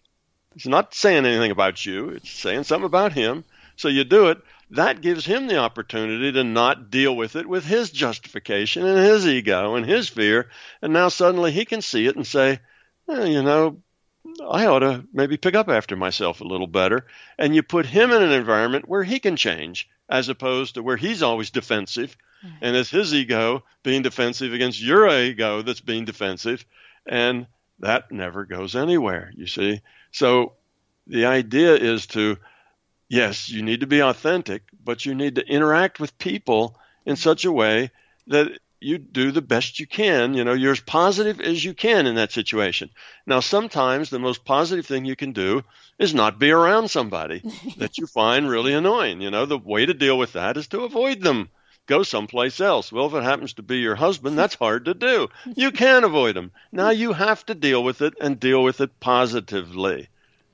[0.55, 2.11] It's not saying anything about you.
[2.11, 3.45] It's saying something about him.
[3.77, 4.39] So you do it
[4.71, 9.27] that gives him the opportunity to not deal with it with his justification and his
[9.27, 10.51] ego and his fear.
[10.83, 12.61] And now suddenly he can see it and say,
[13.09, 13.81] eh, you know,
[14.47, 17.07] I ought to maybe pick up after myself a little better.
[17.39, 20.97] And you put him in an environment where he can change as opposed to where
[20.97, 22.16] he's always defensive.
[22.45, 22.57] Mm-hmm.
[22.61, 26.64] And it's his ego being defensive against your ego that's being defensive.
[27.07, 27.47] And
[27.81, 29.81] that never goes anywhere, you see.
[30.12, 30.55] So
[31.07, 32.37] the idea is to
[33.09, 37.45] yes, you need to be authentic, but you need to interact with people in such
[37.45, 37.91] a way
[38.27, 40.35] that you do the best you can.
[40.35, 42.91] You know, you're as positive as you can in that situation.
[43.27, 45.65] Now, sometimes the most positive thing you can do
[45.99, 47.43] is not be around somebody
[47.79, 49.21] that you find really annoying.
[49.21, 51.51] You know, the way to deal with that is to avoid them.
[51.87, 52.93] Go someplace else.
[52.93, 55.29] Well, if it happens to be your husband, that's hard to do.
[55.57, 56.53] You can avoid them.
[56.71, 60.09] Now you have to deal with it and deal with it positively.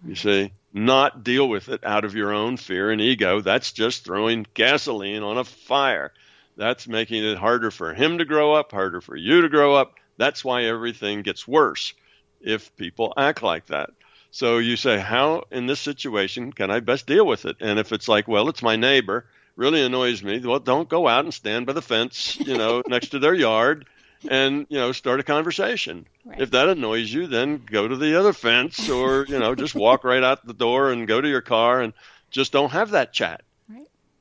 [0.07, 3.41] You see, not deal with it out of your own fear and ego.
[3.41, 6.13] That's just throwing gasoline on a fire.
[6.57, 9.95] That's making it harder for him to grow up, harder for you to grow up.
[10.17, 11.95] That's why everything gets worse
[12.41, 13.91] if people act like that.
[14.33, 17.57] So you say, How in this situation can I best deal with it?
[17.61, 21.25] And if it's like, Well, it's my neighbor, really annoys me, well, don't go out
[21.25, 23.87] and stand by the fence, you know, next to their yard
[24.31, 26.07] and, you know, start a conversation.
[26.25, 26.41] Right.
[26.41, 30.05] If that annoys you, then go to the other fence or, you know, just walk
[30.05, 31.93] right out the door and go to your car and
[32.31, 33.43] just don't have that chat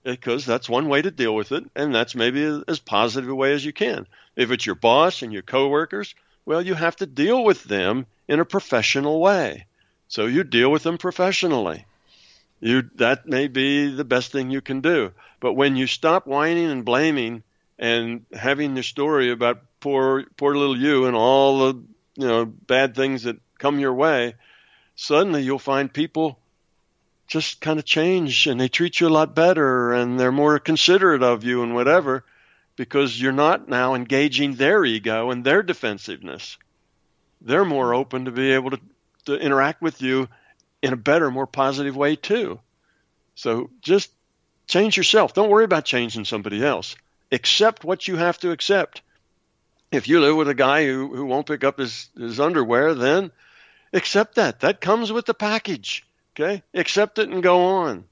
[0.03, 3.53] because that's one way to deal with it, and that's maybe as positive a way
[3.53, 4.05] as you can.
[4.35, 6.13] If it's your boss and your coworkers,
[6.45, 9.65] well, you have to deal with them in a professional way.
[10.09, 11.85] So you deal with them professionally.
[12.59, 15.11] You that may be the best thing you can do.
[15.39, 17.43] But when you stop whining and blaming
[17.79, 21.83] and having the story about poor poor little you and all the
[22.15, 24.35] you know bad things that come your way,
[24.95, 26.39] suddenly you'll find people
[27.27, 31.21] just kind of change and they treat you a lot better and they're more considerate
[31.21, 32.23] of you and whatever
[32.77, 36.57] because you're not now engaging their ego and their defensiveness.
[37.41, 38.79] They're more open to be able to,
[39.25, 40.29] to interact with you
[40.81, 42.59] in a better, more positive way too.
[43.35, 44.11] So just
[44.67, 45.33] change yourself.
[45.33, 46.95] Don't worry about changing somebody else.
[47.31, 49.01] Accept what you have to accept.
[49.93, 53.31] If you live with a guy who, who won't pick up his, his underwear, then
[53.93, 54.61] accept that.
[54.61, 56.05] That comes with the package.
[56.35, 56.63] Okay?
[56.73, 58.05] Accept it and go on.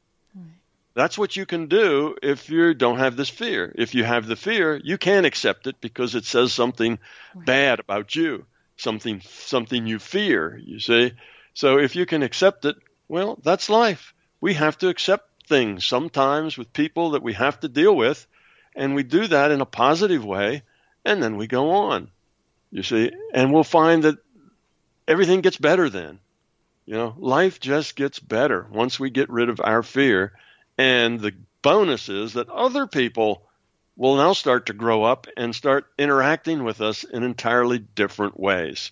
[0.94, 3.74] That's what you can do if you don't have this fear.
[3.76, 7.00] If you have the fear, you can't accept it because it says something
[7.34, 7.46] right.
[7.46, 11.14] bad about you, something something you fear, you see.
[11.54, 12.76] So if you can accept it,
[13.08, 14.14] well, that's life.
[14.42, 18.28] We have to accept things sometimes with people that we have to deal with,
[18.76, 20.64] and we do that in a positive way,
[21.06, 22.10] and then we go on.
[22.72, 24.18] You see, and we'll find that
[25.08, 26.20] everything gets better then.
[26.86, 30.34] You know, life just gets better once we get rid of our fear.
[30.78, 33.44] And the bonus is that other people
[33.96, 38.92] will now start to grow up and start interacting with us in entirely different ways.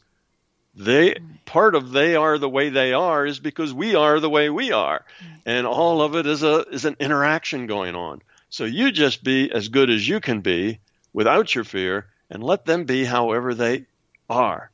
[0.76, 4.50] They part of they are the way they are is because we are the way
[4.50, 5.04] we are.
[5.46, 8.22] And all of it is a is an interaction going on.
[8.50, 10.80] So you just be as good as you can be
[11.14, 13.86] without your fear and let them be however they
[14.30, 14.72] are.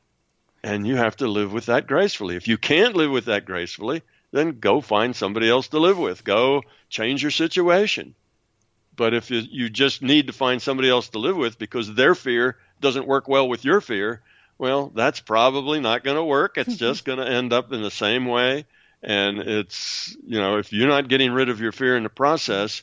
[0.63, 2.35] And you have to live with that gracefully.
[2.35, 6.23] If you can't live with that gracefully, then go find somebody else to live with.
[6.23, 8.15] Go change your situation.
[8.95, 12.57] But if you just need to find somebody else to live with because their fear
[12.81, 14.21] doesn't work well with your fear,
[14.57, 16.57] well, that's probably not going to work.
[16.57, 16.77] It's mm-hmm.
[16.77, 18.65] just going to end up in the same way.
[19.03, 22.81] And it's, you know, if you're not getting rid of your fear in the process,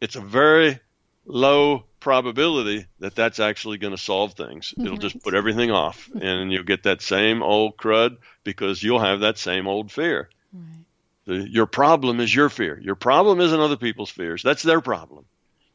[0.00, 0.78] it's a very
[1.24, 4.72] low probability that that's actually going to solve things.
[4.78, 5.00] It'll right.
[5.00, 9.38] just put everything off, and you'll get that same old crud because you'll have that
[9.38, 10.30] same old fear.
[10.52, 10.84] Right.
[11.24, 12.78] The, your problem is your fear.
[12.80, 14.44] Your problem isn't other people's fears.
[14.44, 15.24] That's their problem.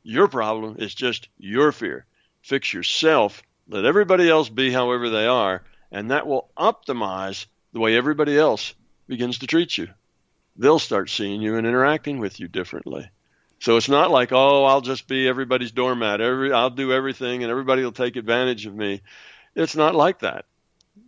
[0.03, 2.05] Your problem is just your fear.
[2.41, 3.43] Fix yourself.
[3.67, 8.73] Let everybody else be however they are, and that will optimize the way everybody else
[9.05, 9.89] begins to treat you.
[10.55, 13.09] They'll start seeing you and interacting with you differently.
[13.61, 16.19] So it's not like, oh, I'll just be everybody's doormat.
[16.19, 19.01] Every I'll do everything and everybody will take advantage of me.
[19.55, 20.45] It's not like that.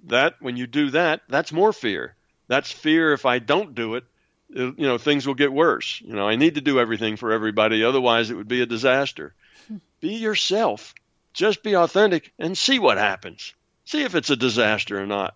[0.06, 2.16] That when you do that, that's more fear.
[2.48, 4.04] That's fear if I don't do it,
[4.52, 6.00] it you know, things will get worse.
[6.06, 9.34] You know, I need to do everything for everybody otherwise it would be a disaster.
[9.68, 9.78] Hmm.
[10.00, 10.94] be yourself.
[11.34, 13.56] Just be authentic and see what happens.
[13.86, 15.36] See if it's a disaster or not.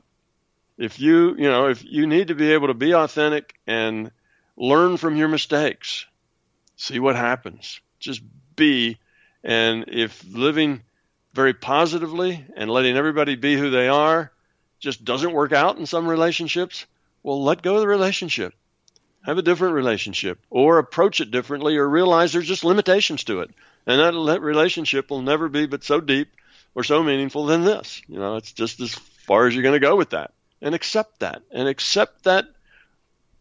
[0.78, 4.12] If you, you know, if you need to be able to be authentic and
[4.56, 6.06] learn from your mistakes
[6.78, 7.82] see what happens.
[8.00, 8.22] Just
[8.56, 8.98] be.
[9.44, 10.84] And if living
[11.34, 14.32] very positively and letting everybody be who they are
[14.80, 16.86] just doesn't work out in some relationships,
[17.24, 18.54] well, let go of the relationship.
[19.24, 23.50] Have a different relationship or approach it differently or realize there's just limitations to it.
[23.86, 26.30] And that relationship will never be but so deep
[26.76, 28.02] or so meaningful than this.
[28.08, 30.32] You know, it's just as far as you're going to go with that.
[30.62, 31.42] And accept that.
[31.52, 32.46] And accept that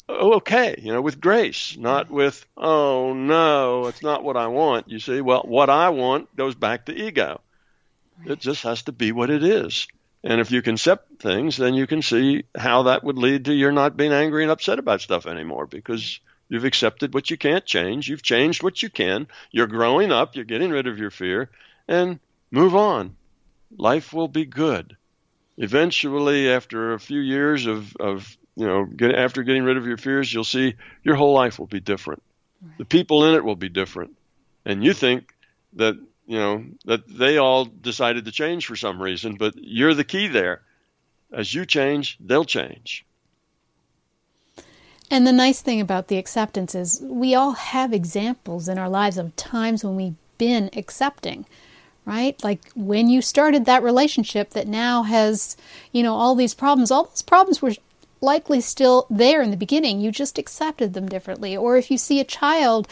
[0.08, 4.88] Oh, okay, you know, with grace, not with, oh no, it's not what I want.
[4.88, 7.40] You see, well, what I want goes back to ego.
[8.24, 9.88] It just has to be what it is.
[10.22, 13.54] And if you can accept things, then you can see how that would lead to
[13.54, 17.64] your not being angry and upset about stuff anymore because you've accepted what you can't
[17.64, 18.08] change.
[18.08, 19.26] You've changed what you can.
[19.50, 20.34] You're growing up.
[20.34, 21.50] You're getting rid of your fear.
[21.86, 22.18] And
[22.50, 23.16] move on.
[23.76, 24.96] Life will be good.
[25.58, 29.98] Eventually, after a few years of, of you know, get, after getting rid of your
[29.98, 32.22] fears, you'll see your whole life will be different.
[32.62, 32.78] Right.
[32.78, 34.16] The people in it will be different.
[34.64, 35.34] And you think
[35.74, 35.94] that,
[36.26, 40.28] you know, that they all decided to change for some reason, but you're the key
[40.28, 40.62] there.
[41.32, 43.04] As you change, they'll change.
[45.10, 49.18] And the nice thing about the acceptance is we all have examples in our lives
[49.18, 51.46] of times when we've been accepting,
[52.04, 52.42] right?
[52.42, 55.56] Like when you started that relationship that now has,
[55.92, 57.74] you know, all these problems, all those problems were
[58.20, 60.00] likely still there in the beginning.
[60.00, 61.56] You just accepted them differently.
[61.56, 62.88] Or if you see a child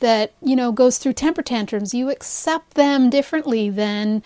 [0.00, 4.22] that, you know, goes through temper tantrums, you accept them differently than,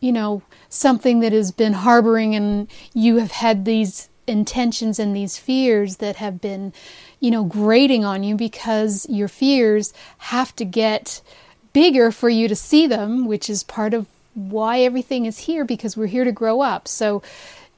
[0.00, 5.38] you know, something that has been harboring and you have had these intentions and these
[5.38, 6.72] fears that have been,
[7.20, 11.20] you know, grating on you because your fears have to get
[11.72, 15.96] bigger for you to see them, which is part of why everything is here because
[15.96, 16.88] we're here to grow up.
[16.88, 17.22] So,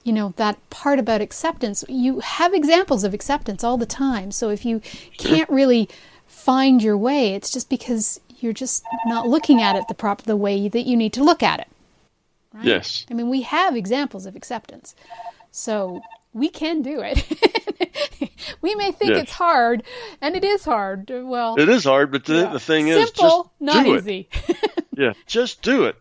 [0.07, 4.31] you know, that part about acceptance, you have examples of acceptance all the time.
[4.31, 4.81] So if you
[5.19, 5.89] can't really
[6.29, 10.37] find your way, it's just because you're just not looking at it the proper the
[10.37, 11.67] way that you need to look at it.
[12.55, 12.67] Right?
[12.67, 13.05] Yes.
[13.11, 14.95] I mean, we have examples of acceptance.
[15.51, 16.01] So
[16.33, 17.27] we can do it.
[18.63, 19.23] we may think yes.
[19.23, 19.83] it's hard,
[20.21, 21.11] and it is hard.
[21.11, 22.53] Well, it is hard, but the, yeah.
[22.53, 24.29] the thing Simple, is, just not do easy.
[24.47, 24.57] It.
[24.97, 25.97] yeah, just do it.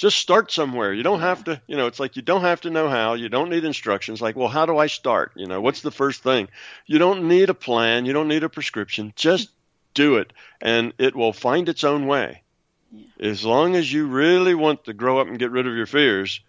[0.00, 0.94] Just start somewhere.
[0.94, 3.14] You don't have to, you know, it's like you don't have to know how.
[3.14, 4.22] You don't need instructions.
[4.22, 5.32] Like, well, how do I start?
[5.36, 6.48] You know, what's the first thing?
[6.86, 8.06] You don't need a plan.
[8.06, 9.12] You don't need a prescription.
[9.14, 9.50] Just
[9.92, 12.42] do it, and it will find its own way.
[12.90, 13.28] Yeah.
[13.28, 16.40] As long as you really want to grow up and get rid of your fears,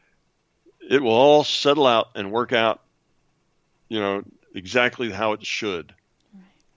[0.90, 2.82] it will all settle out and work out
[3.92, 4.24] you know,
[4.56, 5.94] exactly how it should.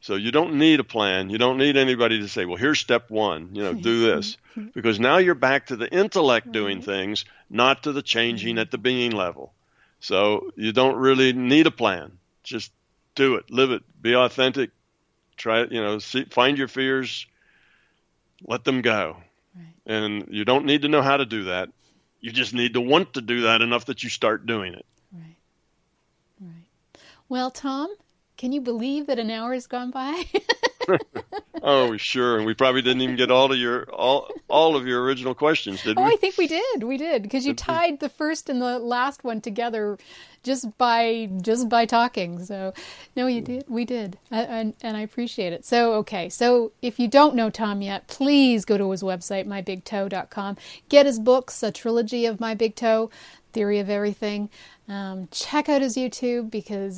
[0.05, 1.31] So you don't need a plan.
[1.31, 4.37] You don't need anybody to say, "Well, here's step 1, you know, do this."
[4.75, 8.77] because now you're back to the intellect doing things, not to the changing at the
[8.77, 9.55] being level.
[10.01, 12.19] So you don't really need a plan.
[12.43, 12.71] Just
[13.15, 14.73] do it, live it, be authentic.
[15.39, 17.27] Try you know, see, find your fears,
[18.47, 19.17] let them go.
[19.57, 19.65] Right.
[19.87, 21.71] And you don't need to know how to do that.
[22.21, 24.85] You just need to want to do that enough that you start doing it.
[25.11, 25.37] Right.
[26.43, 26.99] Right.
[27.31, 27.89] Well, Tom,
[28.37, 30.25] can you believe that an hour has gone by?
[31.63, 32.37] oh, sure.
[32.37, 35.83] And we probably didn't even get all of your all all of your original questions,
[35.83, 36.03] did we?
[36.03, 36.83] Oh, I think we did.
[36.83, 39.99] We did because you tied the first and the last one together
[40.43, 42.45] just by just by talking.
[42.45, 42.75] So,
[43.17, 43.65] no, you did.
[43.69, 45.65] We did, and and I appreciate it.
[45.65, 46.29] So, okay.
[46.29, 50.57] So, if you don't know Tom yet, please go to his website mybigtoe.com.
[50.89, 53.11] Get his books, a trilogy of My Big TOE,
[53.53, 54.51] Theory of Everything.
[54.89, 56.93] Um, check out his YouTube because,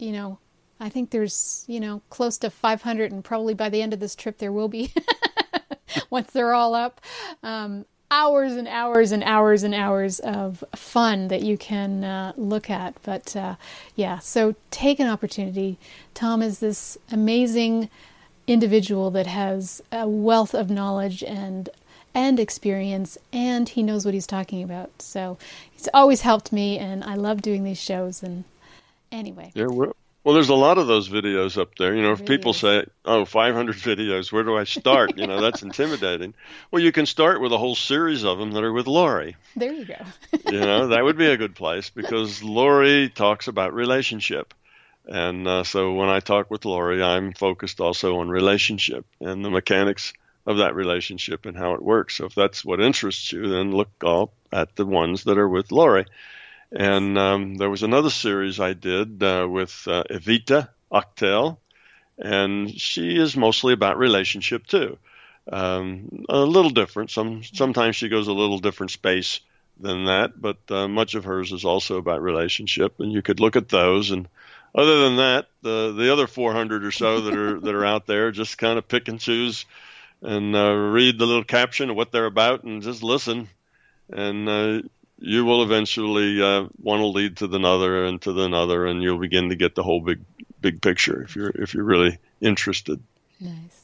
[0.00, 0.38] you know,
[0.78, 4.14] I think there's, you know, close to 500, and probably by the end of this
[4.14, 4.92] trip there will be,
[6.10, 7.00] once they're all up.
[7.42, 12.68] Um, hours and hours and hours and hours of fun that you can uh, look
[12.68, 12.94] at.
[13.02, 13.56] But uh,
[13.94, 15.78] yeah, so take an opportunity.
[16.14, 17.88] Tom is this amazing
[18.46, 21.68] individual that has a wealth of knowledge and
[22.12, 25.00] and experience, and he knows what he's talking about.
[25.00, 25.38] So
[25.70, 28.20] he's always helped me, and I love doing these shows.
[28.20, 28.42] And
[29.12, 29.52] anyway.
[29.54, 31.94] Yeah, well, well there's a lot of those videos up there.
[31.94, 32.58] You know, if really people is.
[32.58, 35.16] say, oh, 500 videos, where do I start?
[35.16, 36.34] you know, that's intimidating.
[36.70, 39.36] Well, you can start with a whole series of them that are with Laurie.
[39.56, 39.96] There you go.
[40.50, 44.54] you know, that would be a good place because Laurie talks about relationship.
[45.06, 49.50] And uh, so when I talk with Laurie, I'm focused also on relationship and the
[49.50, 50.12] mechanics
[50.46, 52.16] of that relationship and how it works.
[52.16, 55.72] So if that's what interests you, then look all at the ones that are with
[55.72, 56.06] Laurie.
[56.72, 61.58] And um, there was another series I did uh, with uh, Evita Ochel,
[62.18, 64.98] and she is mostly about relationship too.
[65.50, 67.10] Um, a little different.
[67.10, 69.40] Some sometimes she goes a little different space
[69.80, 73.00] than that, but uh, much of hers is also about relationship.
[73.00, 74.10] And you could look at those.
[74.10, 74.28] And
[74.74, 78.30] other than that, the the other 400 or so that are that are out there,
[78.30, 79.64] just kind of pick and choose
[80.22, 83.48] and uh, read the little caption of what they're about and just listen.
[84.12, 84.82] And uh,
[85.20, 89.02] you will eventually uh, one will lead to the another and to the another, and
[89.02, 90.20] you'll begin to get the whole big
[90.60, 93.02] big picture if you're if you're really interested.
[93.40, 93.80] Nice.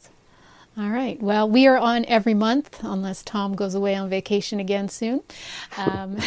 [0.79, 1.21] All right.
[1.23, 5.23] Well, we are on every month, unless Tom goes away on vacation again soon.
[5.79, 6.19] Um,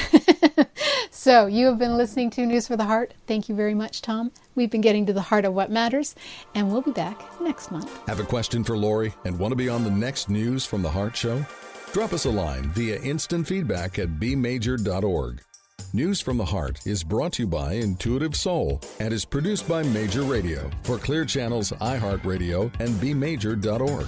[1.11, 3.13] so, you have been listening to News for the Heart.
[3.27, 4.31] Thank you very much, Tom.
[4.55, 6.15] We've been getting to the heart of what matters,
[6.55, 7.95] and we'll be back next month.
[8.07, 10.89] Have a question for Laurie and want to be on the next News from the
[10.89, 11.45] Heart show?
[11.91, 15.41] Drop us a line via instant feedback at bmajor.org.
[15.91, 19.81] News from the Heart is brought to you by Intuitive Soul and is produced by
[19.81, 24.07] Major Radio for Clear Channels, iHeartRadio, and bmajor.org.